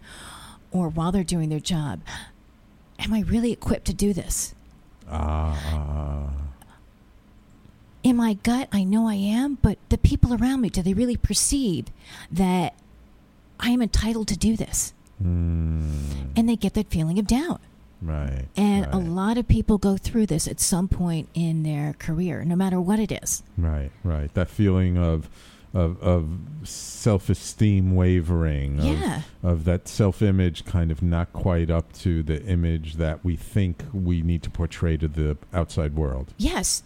[0.71, 1.99] or while they're doing their job,
[2.99, 4.53] am I really equipped to do this?
[5.11, 6.29] ah, ah.
[8.03, 11.15] In my gut, I know I am, but the people around me, do they really
[11.17, 11.85] perceive
[12.31, 12.73] that
[13.59, 14.93] I am entitled to do this?
[15.23, 17.61] Mm, And they get that feeling of doubt.
[18.01, 18.45] right.
[18.57, 22.55] And a lot of people go through this at some point in their career, no
[22.57, 23.41] matter what it is.
[23.57, 24.33] Right, right.
[24.33, 25.29] That feeling of
[25.75, 26.27] of, of
[26.63, 29.21] self-esteem wavering of, Yeah.
[29.41, 34.21] of that self-image kind of not quite up to the image that we think we
[34.21, 36.83] need to portray to the outside world Yes,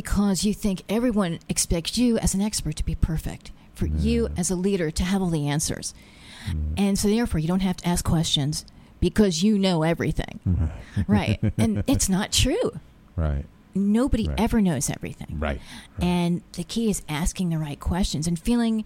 [0.00, 4.50] because you think everyone expects you as an expert to be perfect, for you as
[4.50, 5.94] a leader to have all the answers.
[6.76, 8.66] And so, therefore, you don't have to ask questions
[9.00, 10.38] because you know everything.
[11.08, 11.40] right.
[11.56, 12.72] And it's not true.
[13.16, 14.40] right Nobody Right.
[14.40, 15.38] ever knows everything.
[15.38, 15.60] right
[16.00, 18.84] And the key is asking the right questions and feeling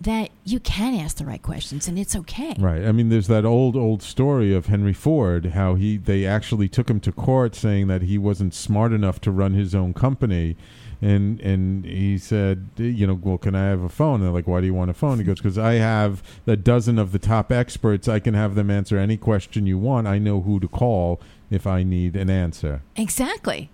[0.00, 2.54] that you can ask the right questions and it's okay.
[2.58, 2.84] Right.
[2.84, 6.90] I mean, there's that old, old story of Henry Ford, how he they actually took
[6.90, 10.56] him to court saying that he wasn't smart enough to run his own company.
[11.00, 14.16] And and he said, you know, well, can I have a phone?
[14.16, 15.18] And they're like, why do you want a phone?
[15.18, 18.08] He goes, because I have a dozen of the top experts.
[18.08, 20.06] I can have them answer any question you want.
[20.06, 21.20] I know who to call
[21.50, 22.82] if I need an answer.
[22.96, 23.70] Exactly.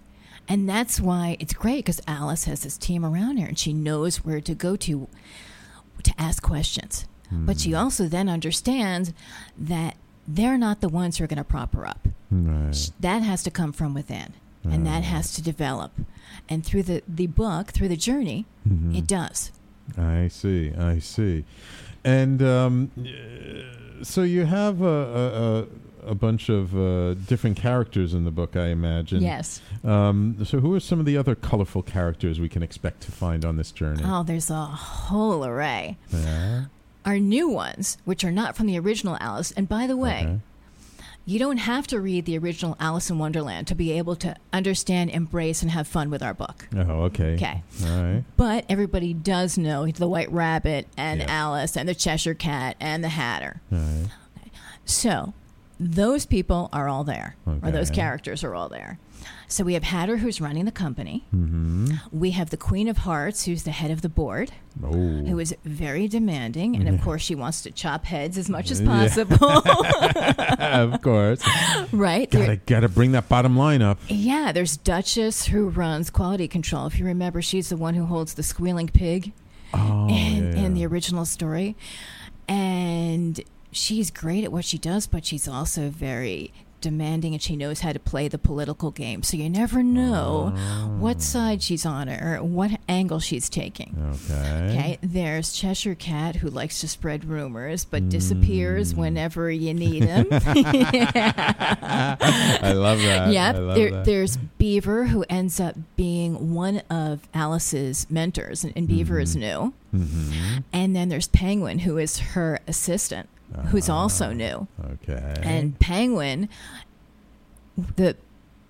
[0.49, 4.25] And that's why it's great because Alice has this team around her and she knows
[4.25, 5.09] where to go to
[6.01, 7.07] to ask questions.
[7.33, 9.13] But she also then understands
[9.57, 9.97] that
[10.27, 12.09] they're not the ones who are going to prop her up.
[12.29, 12.91] Right.
[12.99, 14.33] That has to come from within
[14.65, 15.93] and that has to develop.
[16.49, 18.97] And through the, the book, through the journey, Mhm.
[18.99, 19.53] it does.
[19.97, 20.73] I see.
[20.77, 21.45] I see.
[22.05, 22.91] And um,
[24.03, 25.67] so you have a, a, a,
[26.05, 29.23] a bunch of uh, different characters in the book, I imagine.
[29.23, 29.61] Yes.
[29.85, 33.45] Um, so who are some of the other colorful characters we can expect to find
[33.45, 34.03] on this journey?
[34.05, 35.97] Oh, there's a whole array.
[36.13, 36.65] Yeah.
[37.05, 40.39] Our new ones, which are not from the original Alice, and by the way, Okay.
[41.27, 45.11] You don't have to read the original Alice in Wonderland to be able to understand,
[45.11, 46.67] embrace, and have fun with our book.
[46.75, 47.35] Oh, okay.
[47.35, 47.63] Okay.
[47.87, 48.25] All right.
[48.37, 51.29] But everybody does know the White Rabbit and Yes.
[51.31, 53.61] Alice and the Cheshire Cat and the Hatter.
[53.71, 54.09] All right.
[54.87, 55.35] So
[55.83, 58.99] those people are all there, or those characters are all there.
[59.49, 61.24] So we have Hatter, who's running the company.
[61.35, 61.87] Mm-hmm.
[62.12, 64.53] We have the Queen of Hearts, who's the head of the board,
[64.83, 64.91] Oh.
[64.93, 68.81] who is very demanding, and of course she wants to chop heads as much as
[68.81, 68.87] Yeah.
[69.09, 69.62] possible.
[70.59, 71.43] of course.
[71.93, 72.31] right?
[72.31, 73.99] There- Gotta gotta bring that bottom line up.
[74.09, 76.87] Yeah, there's Duchess who runs quality control.
[76.87, 79.33] If you remember, she's the one who holds the squealing pig
[79.74, 80.59] Oh, in, yeah.
[80.64, 81.76] in the original story.
[82.49, 83.41] And
[83.73, 87.93] she's great at what she does, but she's also very demanding and she knows how
[87.93, 89.23] to play the political game.
[89.23, 90.55] So you never know
[90.99, 94.14] what side she's on or what angle she's taking.
[94.31, 94.68] Okay.
[94.71, 100.27] Okay, there's Cheshire Cat who likes to spread rumors but disappears whenever you need him.
[100.33, 102.16] I
[102.75, 103.33] love that.
[103.33, 103.55] Yep.
[103.57, 104.05] Love there, that.
[104.05, 109.73] There's Beaver, who ends up being one of Alice's mentors, and, and Beaver is new.
[109.95, 110.64] Mhm.
[110.73, 113.29] And then there's Penguin, who is her assistant,
[113.69, 114.67] who's also new.
[115.03, 115.35] Okay.
[115.43, 116.49] And Penguin,
[117.97, 118.17] the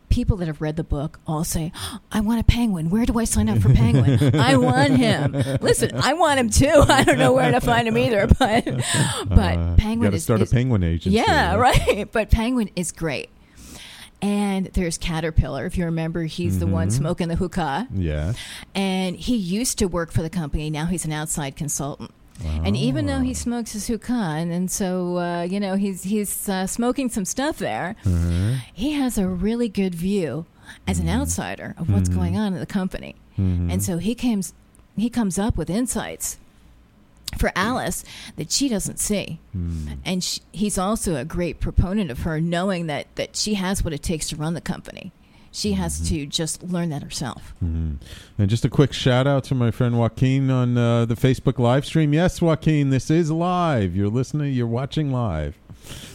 [0.09, 1.73] people that have read the book all say,
[2.13, 2.91] I want a penguin.
[2.91, 4.35] Where do I sign up for penguin?
[4.41, 5.33] I want him.
[5.61, 6.67] Listen, I want him too.
[6.89, 8.65] I don't know where to find him either, but
[9.29, 11.17] but Uh, penguin gotta is start is- a penguin agency.
[11.17, 12.09] Yeah, right.
[12.11, 13.31] But penguin is great.
[14.23, 15.65] And there's Caterpillar.
[15.65, 16.93] If you remember, he's the one Mhm.
[16.93, 17.89] smoking the hookah.
[17.95, 18.35] Yeah.
[18.75, 20.69] And he used to work for the company.
[20.69, 22.11] Now he's an outside consultant.
[22.45, 26.67] And even though he smokes his hookah, and, so uh, you know he's he's uh,
[26.67, 28.59] smoking some stuff there, Mhm.
[28.73, 30.47] he has a really good view
[30.87, 32.15] as an outsider of what's Mhm.
[32.15, 33.15] going on in the company.
[33.39, 33.73] Mhm.
[33.73, 34.53] And so he comes
[34.97, 36.39] he comes up with insights
[37.39, 38.05] for Alice
[38.37, 39.39] that she doesn't see.
[39.53, 39.87] Hmm.
[40.05, 43.93] And sh he's also a great proponent of her knowing that that she has what
[43.93, 45.13] it takes to run the company.
[45.53, 46.15] She has Mm-hmm.
[46.17, 47.55] to just learn that herself.
[47.65, 47.97] Mhm.
[48.39, 51.85] And just a quick shout out to my friend Joaquin on uh, the Facebook live
[51.85, 52.15] stream.
[52.15, 53.97] Yes, Joaquin, this is live.
[53.97, 54.53] You're listening.
[54.55, 55.59] You're watching live.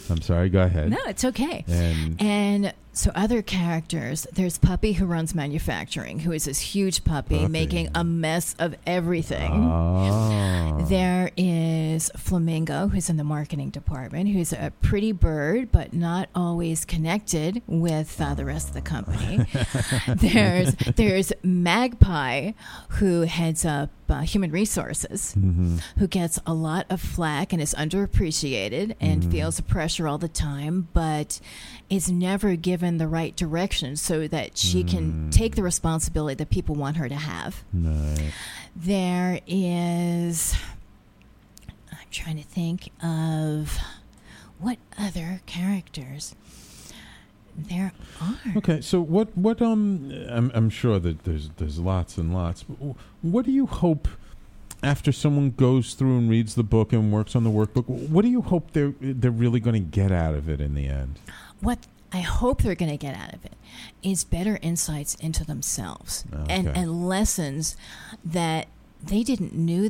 [0.09, 0.49] I'm sorry.
[0.49, 0.89] Go ahead.
[0.91, 1.65] No, it's okay.
[1.67, 7.39] And And so other characters, there's Puppy who runs manufacturing, who is this huge puppy,
[7.39, 7.51] Puppy.
[7.51, 9.51] making a mess of everything.
[9.51, 10.85] Ah.
[10.87, 16.85] There is Flamingo, who's in the marketing department, who's a pretty bird, but not always
[16.85, 19.45] connected with uh, the rest of the company.
[20.07, 22.51] there's there's Magpie,
[22.89, 25.81] who heads up uh, human resources, Mhm.
[25.97, 29.31] who gets a lot of flack and is underappreciated and Mhm.
[29.31, 31.39] feels the pressure all the time, but
[31.89, 36.75] is never given the right direction so that she can take the responsibility that people
[36.75, 37.63] want her to have.
[37.73, 38.31] Right.
[38.75, 40.55] There is.
[41.91, 43.77] I'm trying to think of
[44.59, 46.35] what other characters
[47.57, 48.37] there are.
[48.57, 52.63] Okay, so what what um I'm I'm sure that there's there's lots and lots.
[52.63, 54.07] But what do you hope
[54.83, 57.87] after someone goes through and reads the book and works on the workbook?
[57.87, 60.87] What do you hope they're they're really going to get out of it in the
[60.87, 61.19] end?
[61.61, 61.79] What
[62.13, 63.53] I hope they're going to get out of it
[64.01, 66.79] is better insights into themselves and, Okay.
[66.81, 67.75] and lessons
[68.23, 68.67] that
[69.03, 69.89] they didn't knew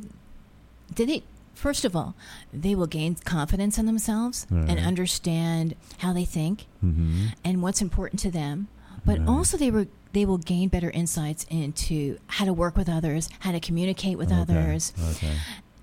[0.93, 2.15] did they first of all
[2.53, 7.27] they will gain confidence in themselves and understand how they think Mm-hmm.
[7.43, 8.67] and what's important to them
[9.05, 9.27] but Right.
[9.27, 13.51] also they were they will gain better insights into how to work with others how
[13.51, 15.35] to communicate with Okay, others Okay.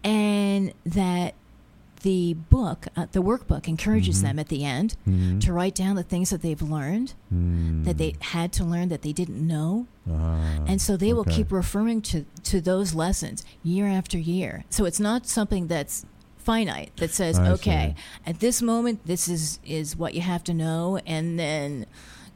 [0.04, 1.34] and that
[2.02, 4.22] the book uh, the workbook encourages Mhm.
[4.22, 5.40] them at the end Mhm.
[5.40, 7.84] to write down the things that they've learned Mm.
[7.84, 11.52] that they had to learn that they didn't know Ah, and so they will keep
[11.52, 16.04] referring to to those lessons year after year so it's not something that's
[16.38, 17.94] finite that says I okay
[18.26, 21.86] at this moment this is is what you have to know and then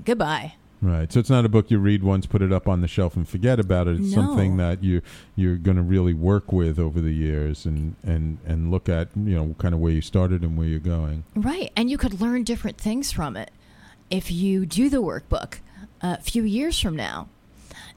[0.05, 1.11] goodbye Right.
[1.11, 3.27] So it's not a book you read once, put it up on the shelf, and
[3.27, 3.99] forget about it.
[3.99, 5.01] It's something that you
[5.35, 9.35] you're going to really work with over the years, and and and look at you
[9.35, 11.25] know kind of where you started and where you're going.
[11.35, 13.51] right and you could learn different things from it
[14.11, 15.59] if you do the workbook
[16.03, 17.29] a few years from now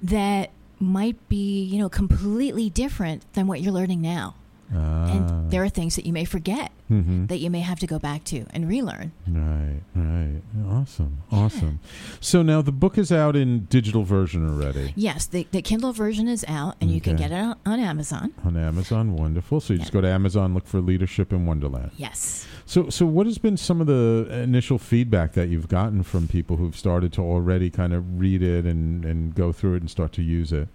[0.02, 0.50] that
[0.80, 4.36] might be you know completely different than what you're learning now
[4.76, 5.12] Ah.
[5.12, 7.28] and there are things that you may forget Mhm.
[7.28, 10.42] that you may have to go back to and relearn Right, right.
[10.70, 11.80] Awesome, awesome.
[12.20, 16.28] So now the book is out in digital version already Yes, the, the Kindle version
[16.28, 18.32] is out, and you can get it on, on Amazon.
[18.44, 19.14] on Amazon.
[19.14, 19.60] Wonderful.
[19.60, 21.92] So you just go to Amazon, look for Leadership in Wonderland.
[21.98, 22.48] Yes.
[22.66, 26.58] So, so what has been some of the initial feedback that you've gotten from people
[26.58, 30.12] who've started to already kind of read it and, and go through it and start
[30.14, 30.68] to use it?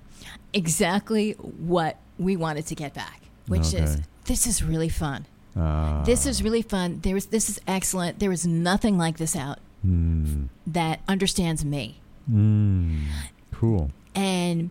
[0.52, 5.26] Exactly what we wanted to get back, which is this is really fun.
[5.56, 7.00] Ah, This is really fun.
[7.02, 8.18] There is this is excellent.
[8.18, 13.04] There is nothing like this out mm, that understands me, mm,
[13.52, 13.90] cool.
[14.14, 14.70] and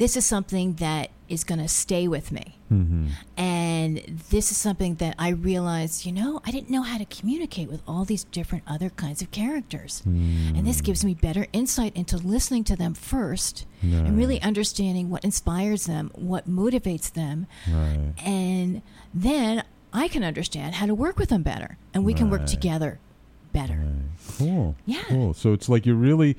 [0.00, 2.56] this is something that is going to stay with me.
[2.70, 3.98] hmm And
[4.30, 7.82] this is something that I realized, you know, I didn't know how to communicate with
[7.86, 10.02] all these different other kinds of characters.
[10.06, 15.22] And this gives me better insight into listening to them first and really understanding what
[15.22, 17.46] inspires them, what motivates them.
[17.70, 18.14] Right.
[18.24, 18.80] And
[19.12, 23.00] then I can understand how to work with them better and we can work together
[23.52, 23.84] better.
[24.38, 24.76] Cool.
[24.86, 25.02] Yeah.
[25.08, 25.34] Cool.
[25.34, 26.38] So it's like you're really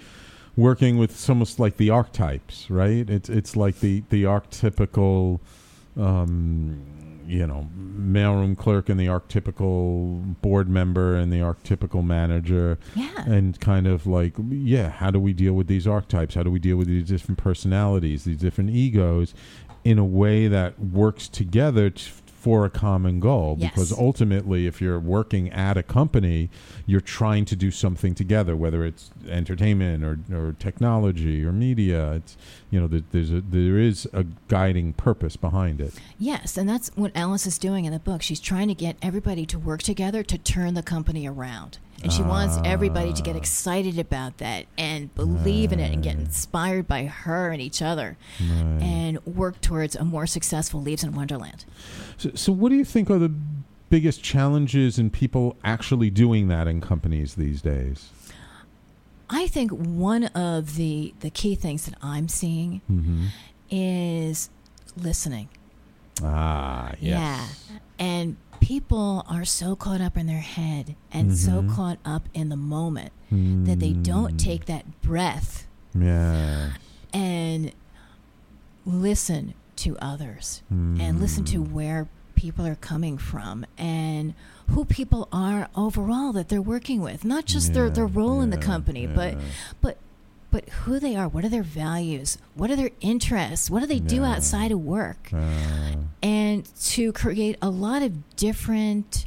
[0.56, 3.10] working with it's almost like the archetypes, right?
[3.10, 5.40] It's it's like the the archetypical,
[5.98, 6.82] um,
[7.28, 12.78] you know, mailroom clerk and the archetypical board member and the archetypical manager.
[12.96, 13.24] Yeah.
[13.26, 16.36] And kind of like, yeah, how do we deal with these archetypes?
[16.36, 19.34] How do we deal with these different personalities, these different egos,
[19.84, 22.12] in a way that works together t-
[22.42, 23.56] for a common goal?
[23.60, 23.72] Yes.
[23.72, 26.50] Because ultimately, if you're working at a company,
[26.88, 32.14] you're trying to do something together, whether it's entertainment or, or technology or media.
[32.14, 32.36] It's
[32.72, 35.94] you know there, there's a there is a guiding purpose behind it.
[36.18, 38.24] Yes, and that's what Alice is doing in the book.
[38.24, 41.78] She's trying to get everybody to work together to turn the company around.
[42.04, 46.16] And she wants everybody to get excited about that and believe in it and get
[46.16, 51.66] inspired by her and each other and work towards a more successful Leaves in Wonderland.
[52.18, 53.34] So, so what do you think are the
[53.90, 58.10] biggest challenges in people actually doing that in companies these days?
[59.30, 63.28] I think one of the, the key things that I'm seeing Mm-hmm.
[63.70, 64.50] is
[64.98, 65.50] listening.
[66.24, 67.70] Ah, yes.
[67.70, 67.78] Yeah.
[68.00, 71.76] And people are so caught up in their head and so Mhm.
[71.76, 74.38] caught up in the moment that they don't Mm.
[74.38, 76.72] take that breath Yeah.
[77.14, 77.72] and
[78.86, 81.72] listen to others and listen to Mm.
[81.72, 84.34] where people are coming from and
[84.68, 88.50] who people are overall that they're working with not just their, their Yeah, role in
[88.52, 89.14] the company yeah.
[89.16, 89.38] but
[89.82, 89.98] but
[90.84, 94.24] who they are what are their values what are their interests what do they do
[94.24, 99.26] outside of work Uh, and to create a lot of different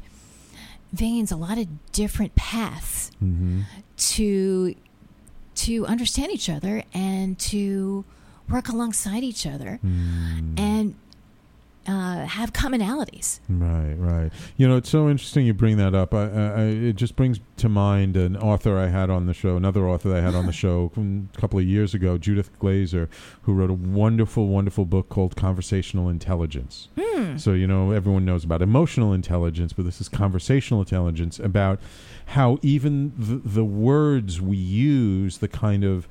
[0.93, 3.65] veins a lot of different paths mhm.
[3.97, 4.75] to
[5.55, 8.05] to understand each other and to
[8.51, 10.59] work alongside each other Mm.
[10.59, 10.95] and
[11.87, 13.41] uh, have commonalities.
[13.49, 14.33] Right, right.
[14.57, 16.15] You know, it's so interesting you bring that up.
[16.15, 19.89] I, I, it just brings to mind an author I had on the show, another
[19.89, 23.09] author I had on the show a couple of years ago, Judith Glaser,
[23.43, 26.89] who wrote a wonderful, wonderful book called Conversational Intelligence.
[27.37, 31.81] So, you know, everyone knows about emotional intelligence, but this is conversational intelligence about
[32.27, 36.09] how even the, the words we use, the kind of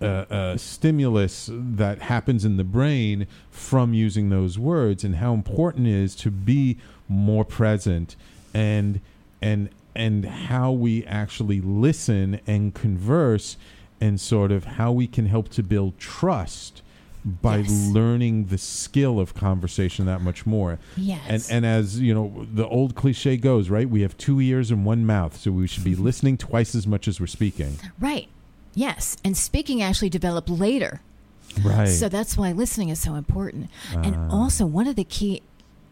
[0.00, 5.86] uh, uh, stimulus that happens in the brain from using those words, and how important
[5.86, 6.78] it is to be
[7.08, 8.16] more present
[8.54, 9.00] and
[9.42, 13.56] and and how we actually listen and converse,
[14.00, 16.82] and sort of how we can help to build trust
[17.22, 17.88] by Yes.
[17.88, 20.78] learning the skill of conversation that much more.
[20.96, 21.20] Yes.
[21.28, 23.90] And and as you know, the old cliche goes, right?
[23.90, 27.06] We have two ears and one mouth, so we should be listening twice as much
[27.08, 27.76] as we're speaking.
[27.98, 28.28] Right.
[28.74, 29.16] Yes.
[29.24, 31.00] And speaking actually developed later.
[31.62, 31.86] Right.
[31.86, 33.70] So that's why listening is so important.
[33.92, 34.28] and Ah.
[34.30, 35.42] also, one of the key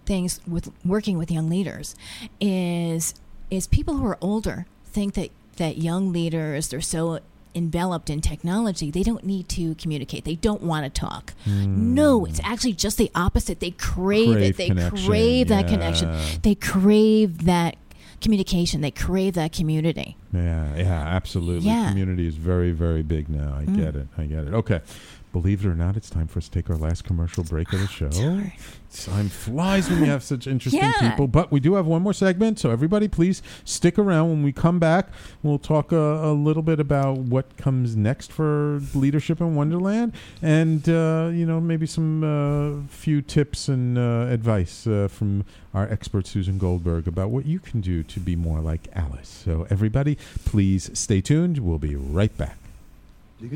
[0.07, 1.95] things with working with young leaders
[2.41, 3.15] is
[3.51, 7.19] is people who are older think that that young leaders they're so
[7.55, 12.41] enveloped in technology they don't need to communicate they don't want to talk no it's
[12.45, 14.71] actually just the opposite they crave, Crave it they
[15.05, 16.09] crave that connection
[16.43, 17.77] they crave that
[18.21, 21.69] communication they crave that community Yeah, yeah, absolutely.
[21.71, 21.89] Yeah.
[21.89, 23.55] Community is very, very big now.
[23.57, 23.77] I Mm.
[23.77, 24.09] get it.
[24.19, 24.53] I get it.
[24.55, 24.81] Okay.
[25.33, 27.81] Believe it or not, it's time for us to take our last commercial break of
[27.81, 28.09] the show.
[29.05, 31.11] Time flies when you have such interesting Yeah.
[31.11, 31.29] people.
[31.29, 34.31] But we do have one more segment, so everybody, please stick around.
[34.31, 35.09] When we come back,
[35.43, 40.89] we'll talk a, a little bit about what comes next for leadership in Wonderland, and
[40.89, 46.27] uh, you know maybe some uh, few tips and uh, advice uh, from our expert
[46.27, 49.43] Susan Goldberg about what you can do to be more like Alice.
[49.45, 50.17] So everybody,
[50.47, 51.59] please stay tuned.
[51.59, 52.57] We'll be right back.
[53.41, 53.53] You're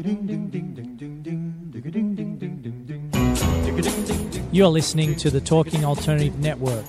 [4.69, 6.85] listening to the Talking Alternative Network.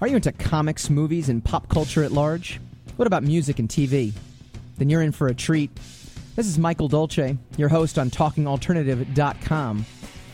[0.00, 2.60] Are you into comics, movies, and pop culture at large?
[2.94, 4.12] What about music and TV?
[4.78, 5.72] Then you're in for a treat.
[6.40, 9.84] This is Michael Dolce, your host on TalkingAlternative.com.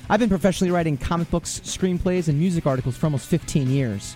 [0.09, 4.15] I've been professionally writing comic books, screenplays, and music articles for almost 15 years.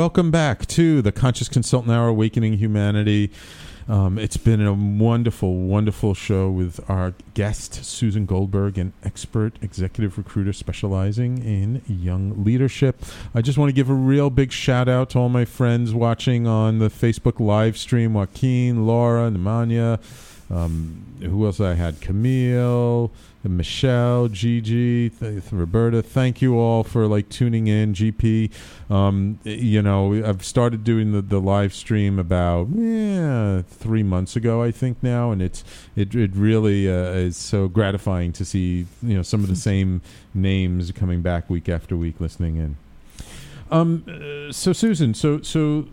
[0.00, 3.30] welcome back to the Conscious Consultant Hour, Awakening Humanity.
[3.86, 10.16] Um, it's been a wonderful, wonderful show with our guest, Susan Goldberg, an expert executive
[10.16, 13.02] recruiter specializing in young leadership.
[13.34, 16.46] I just want to give a real big shout out to all my friends watching
[16.46, 20.00] on the Facebook live stream Joaquin, Laura, Nemanja.
[20.50, 22.00] Um, who else I had?
[22.00, 23.12] Camille,
[23.42, 26.02] Michelle, Gigi, th- Roberta.
[26.02, 27.94] Thank you all for like tuning in.
[27.94, 28.50] GP,
[28.90, 34.62] um, you know, I've started doing the, the live stream about yeah, three months ago,
[34.62, 35.64] I think now, and it's
[35.96, 40.02] it it really uh, is so gratifying to see you know some of the same
[40.34, 42.76] names coming back week after week, listening in.
[43.70, 45.86] Um, uh, so Susan, so so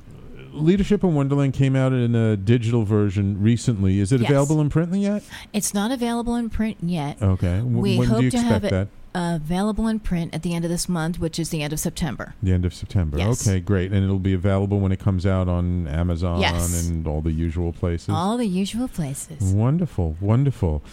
[0.62, 4.00] Leadership in Wonderland came out in a digital version recently.
[4.00, 4.30] Is it Yes.
[4.30, 5.24] available in print yet?
[5.54, 7.22] It's not available in print yet.
[7.22, 7.58] Okay.
[7.60, 10.54] W- we when do hope you to have expect it available in print at the
[10.54, 12.36] end of this month, which is the end of September.
[12.44, 13.18] The end of September.
[13.18, 13.48] Yes.
[13.48, 13.92] Okay, great.
[13.92, 16.88] And it'll be available when it comes out on Amazon Yes.
[16.88, 18.10] and all the usual places.
[18.10, 19.54] All the usual places.
[19.54, 20.84] Wonderful, wonderful.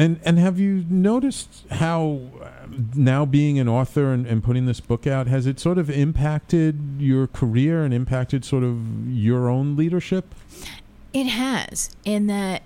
[0.00, 2.48] And and have you noticed how uh,
[2.94, 6.80] now being an author and, and putting this book out has it sort of impacted
[6.98, 8.78] your career and impacted sort of
[9.10, 10.34] your own leadership?
[11.12, 12.62] It has, in that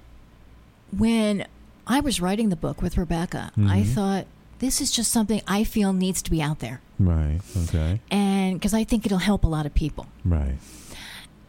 [0.97, 1.45] when
[1.89, 3.87] I was writing the book with Rebecca, I Mhm.
[3.87, 4.27] thought
[4.61, 6.81] this is just something I feel needs to be out there.
[7.01, 7.41] Right.
[7.65, 8.01] Okay.
[8.13, 10.07] And because I think it'll help a lot of people.
[10.25, 10.59] Right.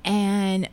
[0.04, 0.68] And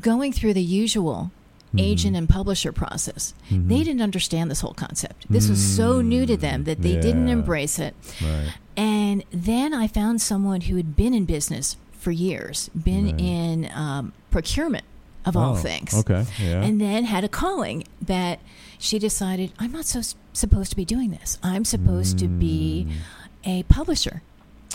[0.00, 1.30] going through the usual
[1.78, 3.68] agent and publisher process, Mhm.
[3.68, 5.24] they didn't understand this whole concept.
[5.30, 7.94] This was so new to them that they didn't embrace it.
[8.22, 8.52] Right.
[8.76, 13.20] And then I found someone who had been in business for years, been Right.
[13.20, 14.84] in um, procurement
[15.24, 15.94] of all Oh, things.
[15.94, 16.62] okay, yeah.
[16.62, 18.40] And then had a calling that
[18.78, 21.38] she decided, I'm not so s- supposed to be doing this.
[21.42, 22.92] I'm supposed to be Mm.
[23.44, 24.22] a publisher.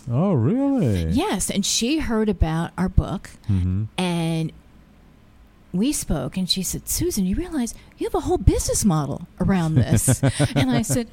[0.09, 1.11] Oh, really?
[1.11, 1.49] Yes.
[1.49, 3.83] And she heard about our book Mm-hmm.
[3.97, 4.53] and
[5.77, 9.75] we spoke and she said, Susan, you realize you have a whole business model around
[9.75, 10.21] this.
[10.55, 11.07] and I said,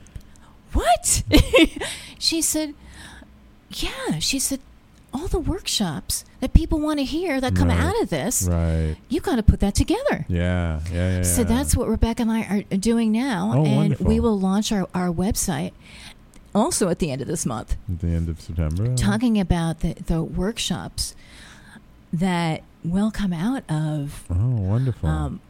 [0.73, 1.23] What?
[2.19, 2.75] she said,
[3.71, 4.19] Yeah.
[4.19, 4.61] She said,
[5.13, 7.79] All the workshops that people want to hear that come Right.
[7.81, 8.97] out of this, Right.
[9.09, 10.27] you got to put that together.
[10.29, 10.81] Yeah.
[10.93, 11.17] Yeah.
[11.17, 11.23] Yeah.
[11.23, 13.53] So that's what Rebecca and I are doing now.
[13.55, 14.07] Oh, and wonderful.
[14.07, 15.73] we will launch our, our website
[16.55, 18.95] also at the end of this month at the end of September.
[18.95, 21.15] talking about the, the workshops
[22.13, 25.09] that will come out of Oh, wonderful.
[25.09, 25.41] um,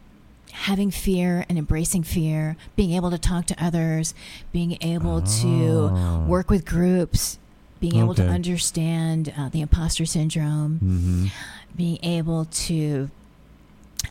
[0.51, 4.13] having fear and embracing fear, being able to talk to others,
[4.53, 5.41] being able Oh.
[5.41, 7.37] to work with groups,
[7.81, 11.31] being able to understand uh, the imposter syndrome, Mhm.
[11.75, 13.09] being able to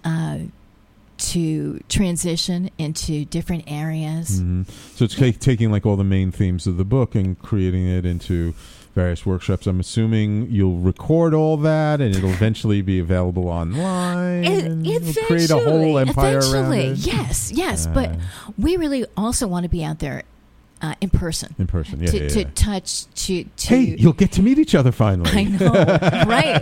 [0.05, 0.39] uh,
[1.17, 4.41] to transition into different areas.
[4.43, 4.67] Mhm.
[4.97, 8.05] So it's ta- taking like all the main themes of the book and creating it
[8.05, 8.53] into
[8.95, 9.67] various workshops.
[9.67, 14.45] I'm assuming you'll record all that, and it'll eventually be available online.
[14.45, 16.99] E- and you'll create a whole Eventually, empire around eventually, it.
[16.99, 17.87] yes, yes.
[17.87, 18.17] But Uh,
[18.59, 20.23] we really also want to be out there
[20.85, 21.55] uh, in person.
[21.59, 22.51] in person, yeah, to, yeah, to yeah.
[22.55, 25.31] touch to to Hey, you'll get to meet each other finally.
[25.31, 25.73] I know,
[26.27, 26.61] right?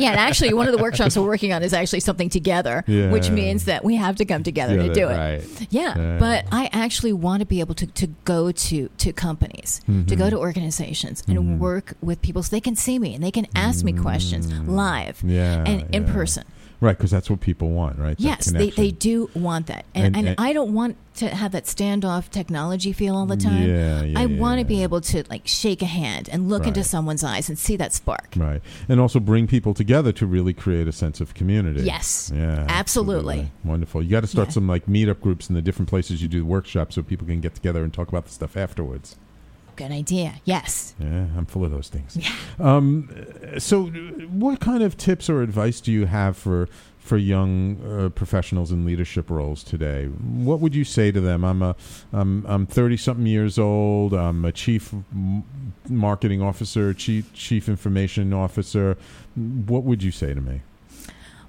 [0.00, 3.30] Yeah, and actually, one of the workshops we're working on is actually something together, which
[3.30, 5.16] means that we have to come together to do it.
[5.16, 5.66] right.
[5.70, 9.92] Yeah, but I actually want to be able to, to go to to companies, to
[9.92, 10.18] Mhm.
[10.18, 11.58] go to organizations, and Mhm.
[11.58, 15.20] work with people so they can see me and they can ask me questions live
[15.22, 15.30] Mm.
[15.30, 16.44] Yeah, and in person.
[16.80, 18.16] Right, because that's what people want, right?
[18.18, 19.86] Yes, they, they do want that.
[19.94, 23.36] And, And- and, and- I don't want to have that standoff technology feel all the
[23.36, 23.62] time.
[23.68, 26.66] Yeah, yeah, I yeah, want to be able to like shake a hand and look
[26.66, 28.34] into someone's eyes and see that spark.
[28.36, 28.60] Right.
[28.88, 31.82] And also bring people together to really create a sense of community.
[31.82, 32.32] Yes.
[32.34, 32.66] Yeah.
[32.68, 33.50] Absolutely.
[33.64, 34.02] Wonderful.
[34.02, 36.96] You got to start some like meetup groups in the different places you do workshops
[36.96, 39.16] so people can get together and talk about the stuff afterwards.
[39.76, 40.34] Good idea.
[40.44, 40.94] Yes.
[40.98, 42.16] Yeah, I'm full of those things.
[42.16, 42.30] Yeah.
[42.58, 43.08] Um,
[43.58, 46.68] so, what kind of tips or advice do you have for
[47.04, 50.06] for young uh, professionals in leadership roles today?
[50.06, 51.44] What would you say to them?
[51.44, 51.76] I'm a
[52.12, 54.14] I'm I'm 30 something years old.
[54.14, 54.94] I'm a chief
[55.88, 58.96] marketing officer, chief chief information officer.
[59.34, 60.62] What would you say to me?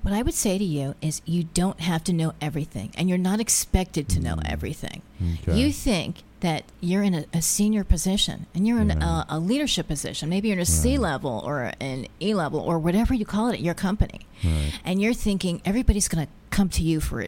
[0.01, 3.17] What I would say to you is you don't have to know everything and you're
[3.17, 5.01] not expected to know everything.
[5.19, 5.41] Mm.
[5.41, 5.57] Okay.
[5.57, 9.87] You think that you're in a, a senior position and you're in a, a leadership
[9.87, 10.29] position.
[10.29, 13.53] Maybe you're in a C level or an E level or whatever you call it
[13.53, 14.21] at your company.
[14.43, 14.73] Right.
[14.83, 17.25] And you're thinking everybody's going to come to you for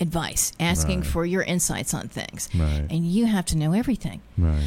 [0.00, 1.06] advice, asking Right.
[1.06, 2.48] for your insights on things.
[2.54, 2.86] Right.
[2.90, 4.20] And you have to know everything.
[4.36, 4.62] Right.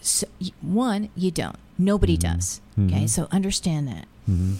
[0.00, 0.26] So,
[0.60, 1.56] one, you don't.
[1.78, 2.60] Nobody does.
[2.78, 3.08] Okay, Mhm.
[3.10, 4.06] so understand that.
[4.26, 4.54] hmm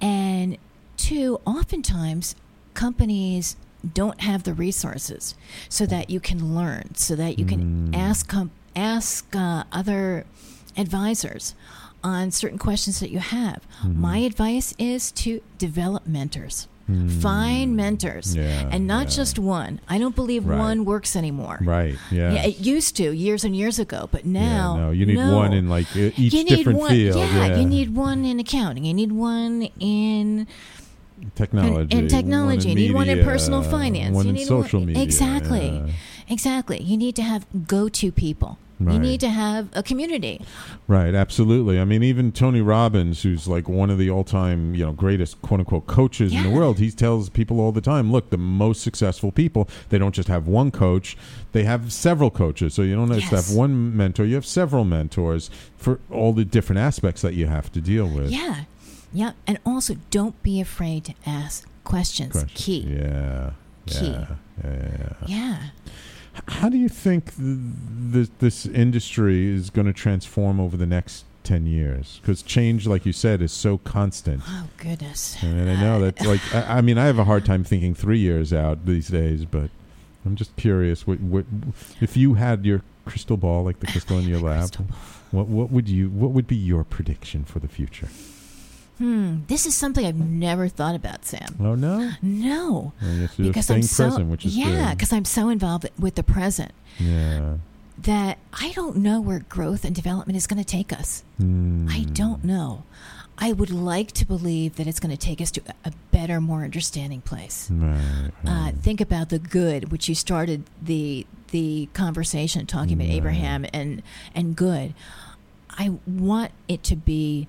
[0.00, 0.58] And
[0.96, 2.34] two, oftentimes
[2.74, 3.56] companies
[3.94, 5.34] don't have the resources
[5.68, 7.96] so that you can learn, so that you can Mm.
[7.96, 8.32] ask
[8.76, 10.24] ask uh, other
[10.76, 11.54] advisors
[12.02, 13.66] on certain questions that you have.
[13.82, 14.00] Mm-hmm.
[14.00, 16.66] My advice is to develop mentors.
[17.20, 18.38] Find mentors, Mm.
[18.42, 19.16] Yeah, and not yeah.
[19.16, 19.78] just one.
[19.88, 20.58] I don't believe Right.
[20.58, 21.60] one works anymore.
[21.62, 21.94] Right.
[22.10, 22.32] Yeah.
[22.32, 25.36] Yeah, it used to years and years ago, but now no, you need no.
[25.36, 27.16] one in like each different one, field.
[27.16, 27.56] Yeah.
[27.58, 28.84] you need one in accounting.
[28.84, 30.48] You need one in
[31.34, 31.96] technology.
[31.96, 32.68] and technology.
[32.68, 34.14] one you need one in personal finance.
[34.14, 35.02] One you in need social one, media.
[35.02, 35.68] Exactly.
[35.68, 35.92] yeah.
[36.28, 36.80] Exactly.
[36.82, 38.58] You need to have go-to people.
[38.80, 40.40] You need to have a community.
[40.88, 41.78] Right, absolutely.
[41.78, 45.60] I mean, even Tony Robbins, who's like one of the all-time, you know, greatest quote
[45.60, 49.32] unquote coaches in the world, he tells people all the time, look, the most successful
[49.32, 51.14] people, they don't just have one coach,
[51.52, 52.72] they have several coaches.
[52.72, 53.48] So you don't just Yes.
[53.48, 57.70] have one mentor, you have several mentors for all the different aspects that you have
[57.72, 58.30] to deal with.
[58.30, 58.64] Yeah.
[59.12, 59.32] Yeah.
[59.46, 62.32] And also, don't be afraid to ask questions.
[62.32, 62.60] Questions.
[62.64, 62.80] Key.
[62.88, 63.50] Yeah.
[63.86, 64.06] Key.
[64.06, 64.26] Yeah.
[64.64, 65.12] Yeah.
[65.26, 65.62] Yeah.
[66.48, 67.58] How do you think th-
[68.12, 72.20] th- this industry is going to transform over the next 10 years?
[72.22, 74.42] Because change, like you said, is so constant.
[74.46, 75.36] Oh, goodness.
[75.42, 77.94] And I uh, know that, like, I, I mean, I have a hard time thinking
[77.94, 79.70] three years out these days, but
[80.24, 81.06] I'm just curious.
[81.06, 81.46] What, what,
[82.00, 84.74] if you had your crystal ball, like the crystal in your lab,
[85.30, 88.08] what, what would you, what would be your prediction for the future?
[89.00, 89.38] Hmm.
[89.46, 91.56] This is something I've never thought about, Sam.
[91.58, 92.92] Oh no, No.
[93.00, 96.16] Well, yes, you're because I'm so present, which is yeah, because I'm so involved with
[96.16, 97.56] the present yeah.
[98.02, 101.24] that I don't know where growth and development is going to take us.
[101.38, 101.88] Hmm.
[101.90, 102.82] I don't know.
[103.38, 106.62] I would like to believe that it's going to take us to a- better, more
[106.62, 107.70] understanding place.
[107.70, 108.32] Right.
[108.46, 113.14] Uh, think about the good, which you started the the conversation talking about Right.
[113.16, 114.02] Abraham and
[114.34, 114.92] and good.
[115.70, 117.48] I want it to be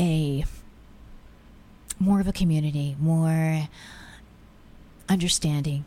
[0.00, 0.44] a
[2.00, 3.68] more of a community, more
[5.08, 5.84] understanding.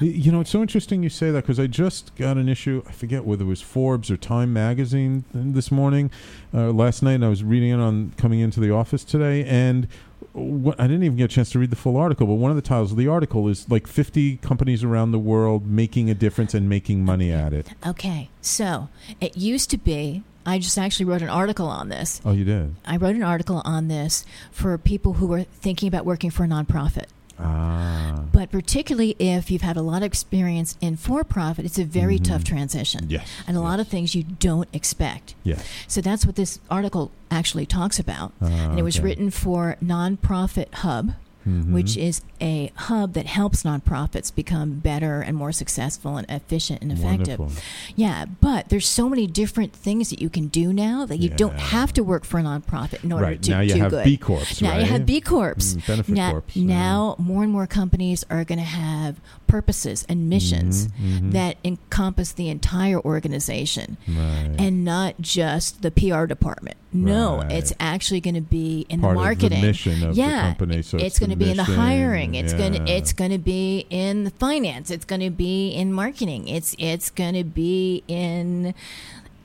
[0.00, 2.82] You know, it's so interesting you say that because I just got an issue.
[2.88, 6.10] I forget whether it was Forbes or Time magazine this morning,
[6.52, 7.14] uh, last night.
[7.14, 9.86] And I was reading it on coming into the office today, and
[10.32, 12.26] what, I didn't even get a chance to read the full article.
[12.26, 15.66] But one of the titles of the article is like 50 companies around the world
[15.66, 17.68] making a difference and making money at it.
[17.86, 18.88] Okay, so
[19.20, 20.22] it used to be.
[20.50, 22.20] I just actually wrote an article on this.
[22.24, 22.74] Oh, you did?
[22.84, 26.48] I wrote an article on this for people who are thinking about working for a
[26.48, 27.06] nonprofit.
[27.38, 28.24] Ah.
[28.32, 32.18] But particularly if you've had a lot of experience in for profit, it's a very
[32.18, 32.24] Mhm.
[32.24, 33.06] tough transition.
[33.08, 35.34] Yes, And a lot of things you don't expect.
[35.44, 35.62] Yes.
[35.86, 38.32] So that's what this article actually talks about.
[38.42, 39.04] Ah, and it was okay.
[39.04, 41.12] written for Nonprofit Hub.
[41.48, 41.72] Mhm.
[41.72, 46.92] which is a hub that helps nonprofits become better and more successful and efficient and
[46.92, 47.38] effective.
[47.38, 47.62] Wonderful.
[47.96, 51.58] Yeah, but there's so many different things that you can do now that you don't
[51.58, 54.04] have to work for a nonprofit in order Right, to now you do have good.
[54.04, 55.06] B Corps, Now you have?
[55.06, 55.54] B Corps.
[55.56, 56.64] Mm, benefit now, corps, yeah.
[56.66, 59.16] now more and more companies are going to have
[59.50, 61.32] purposes and missions Mhm, mhm.
[61.32, 64.54] that encompass the entire organization Right.
[64.58, 66.76] and not just the PR department.
[66.92, 67.52] No, Right.
[67.52, 69.62] it's actually going to be in Part the of the marketing.
[69.62, 72.34] mission of the yeah, company, so it's, it's going to be in the hiring.
[72.34, 72.84] It's going yeah.
[72.84, 74.90] to it's going to be in the finance.
[74.90, 76.48] It's going to be in marketing.
[76.48, 78.74] It's it's going to be in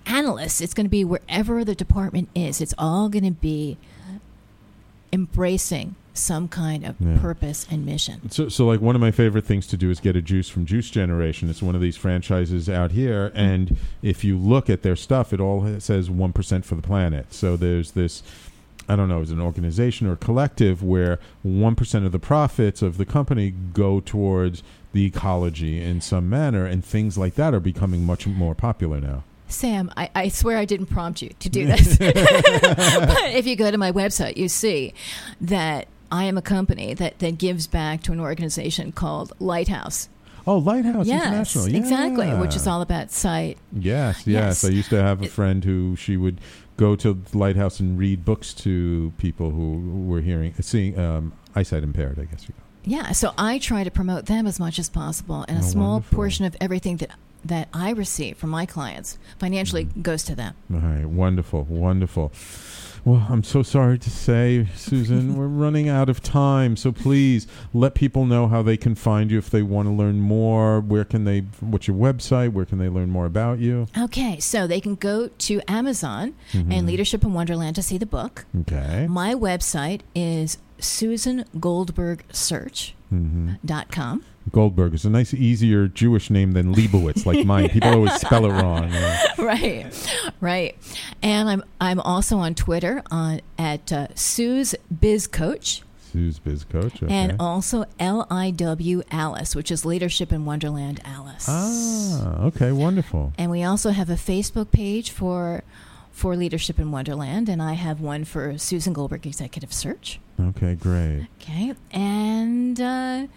[0.05, 0.61] analysts.
[0.61, 2.61] It's going to be wherever the department is.
[2.61, 3.77] It's all going to be
[5.13, 7.17] embracing some kind of Yeah.
[7.19, 8.29] purpose and mission.
[8.31, 10.65] So, so like one of my favorite things to do is get a juice from
[10.65, 11.49] Juice Generation.
[11.49, 15.39] It's one of these franchises out here, and if you look at their stuff, it
[15.39, 17.33] all says one percent for the planet.
[17.33, 18.23] So there's this,
[18.87, 22.81] I don't know, is an organization or a collective where one percent of the profits
[22.81, 24.63] of the company go towards
[24.93, 29.23] the ecology in some manner, and things like that are becoming much more popular now.
[29.47, 31.97] Sam, I, I swear I didn't prompt you to do this.
[31.99, 32.15] but
[33.35, 34.93] if you go to my website, you see
[35.41, 40.09] that I am a company that, that gives back to an organization called Lighthouse.
[40.47, 41.77] Oh, Lighthouse yes, International, yeah.
[41.79, 43.57] exactly, which is all about sight.
[43.73, 44.65] Yes, yes, Yes.
[44.65, 46.37] I used to have a friend who she would
[46.77, 52.19] go to lighthouse and read books to people who were hearing, seeing um, eyesight impaired.
[52.19, 52.53] I guess you.
[52.87, 55.91] Yeah, so I try to promote them as much as possible, and a Oh, small
[55.93, 56.15] wonderful.
[56.15, 57.11] portion of everything that
[57.43, 60.01] that I receive from my clients financially Mm-hmm.
[60.01, 60.53] goes to them.
[60.73, 62.31] All right, wonderful, wonderful.
[63.05, 66.75] Well, I'm so sorry to say, Susan, we're running out of time.
[66.75, 70.19] So please let people know how they can find you if they want to learn
[70.19, 70.79] more.
[70.79, 71.41] Where can they?
[71.59, 72.51] What's your website?
[72.53, 73.85] Where can they learn more about you?
[73.95, 76.73] Okay, so they can go to Amazon Mhm.
[76.73, 78.45] and Leadership in Wonderland to see the book.
[78.61, 79.05] Okay.
[79.07, 82.23] My website is Susan Goldberg
[83.13, 83.53] Mm-hmm.
[83.63, 84.23] Dot com.
[84.51, 87.69] Goldberg is a nice, easier Jewish name than Leibowitz, like mine.
[87.69, 88.91] People always spell it wrong.
[89.37, 89.85] right,
[90.41, 90.75] right.
[91.21, 97.01] And I'm I'm also on Twitter on at uh, Sue's Biz Coach, Sue's Biz Coach.
[97.03, 97.13] Okay.
[97.13, 101.45] and also L I W Alice, which is Leadership in Wonderland Alice.
[101.47, 103.33] ah, okay, wonderful.
[103.37, 105.63] And we also have a Facebook page for
[106.15, 110.21] for Leadership in Wonderland, and I have one for Susan Goldberg Executive Search.
[110.39, 111.27] Okay, great.
[111.41, 113.27] Okay, and uh,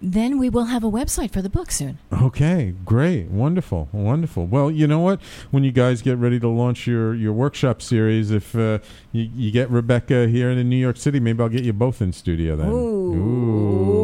[0.00, 1.98] then we will have a website for the book soon.
[2.12, 4.46] Okay, great, wonderful, wonderful.
[4.46, 5.20] Well, you know what?
[5.50, 8.78] When you guys get ready to launch your, your workshop series, if uh,
[9.10, 12.12] you, you get Rebecca here in New York City, maybe I'll get you both in
[12.12, 12.68] studio then.
[12.68, 13.99] Ooh, I'll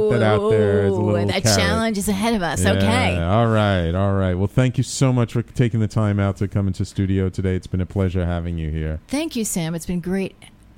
[0.00, 1.58] put that out there as a little that carrot.
[1.58, 2.62] challenge is ahead of us.
[2.62, 3.16] Yeah, Okay.
[3.20, 4.34] All right, all right.
[4.34, 7.54] Well, thank you so much for taking the time out to come into studio today.
[7.56, 9.00] It's been a pleasure having you here.
[9.08, 9.74] Thank you, Sam.
[9.74, 10.34] It's been great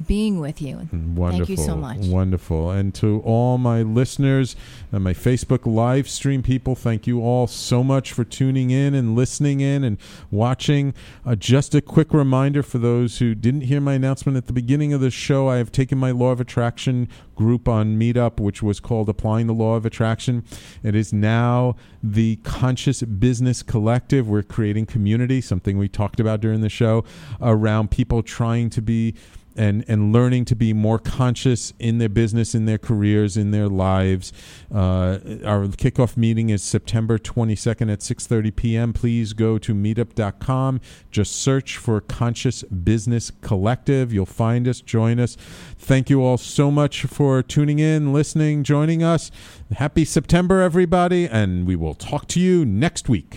[0.06, 0.88] being with you.
[0.92, 1.30] Wonderful.
[1.30, 1.98] Thank you so much.
[2.06, 2.70] Wonderful.
[2.70, 4.56] And to all my listeners
[4.92, 9.14] and my Facebook live stream people, thank you all so much for tuning in and
[9.14, 9.98] listening in and
[10.30, 10.94] watching.
[11.24, 14.92] Uh, just a quick reminder for those who didn't hear my announcement at the beginning
[14.92, 18.80] of the show, I have taken my Law of Attraction group on Meetup, which was
[18.80, 20.44] called Applying the Law of Attraction.
[20.82, 24.28] It is now the Conscious Business Collective.
[24.28, 27.04] We're creating community, something we talked about during the show,
[27.40, 29.14] around people trying to be
[29.56, 33.68] and and learning to be more conscious in their business, in their careers, in their
[33.68, 34.32] lives.
[34.72, 38.92] Uh, our kickoff meeting is September 22nd at 6:30 p.m.
[38.92, 40.80] Please go to meetup.com.
[41.10, 44.12] Just search for Conscious Business Collective.
[44.12, 44.80] You'll find us.
[44.80, 45.36] Join us.
[45.78, 49.30] Thank you all so much for tuning in, listening, joining us.
[49.72, 53.36] Happy September, everybody, and we will talk to you next week.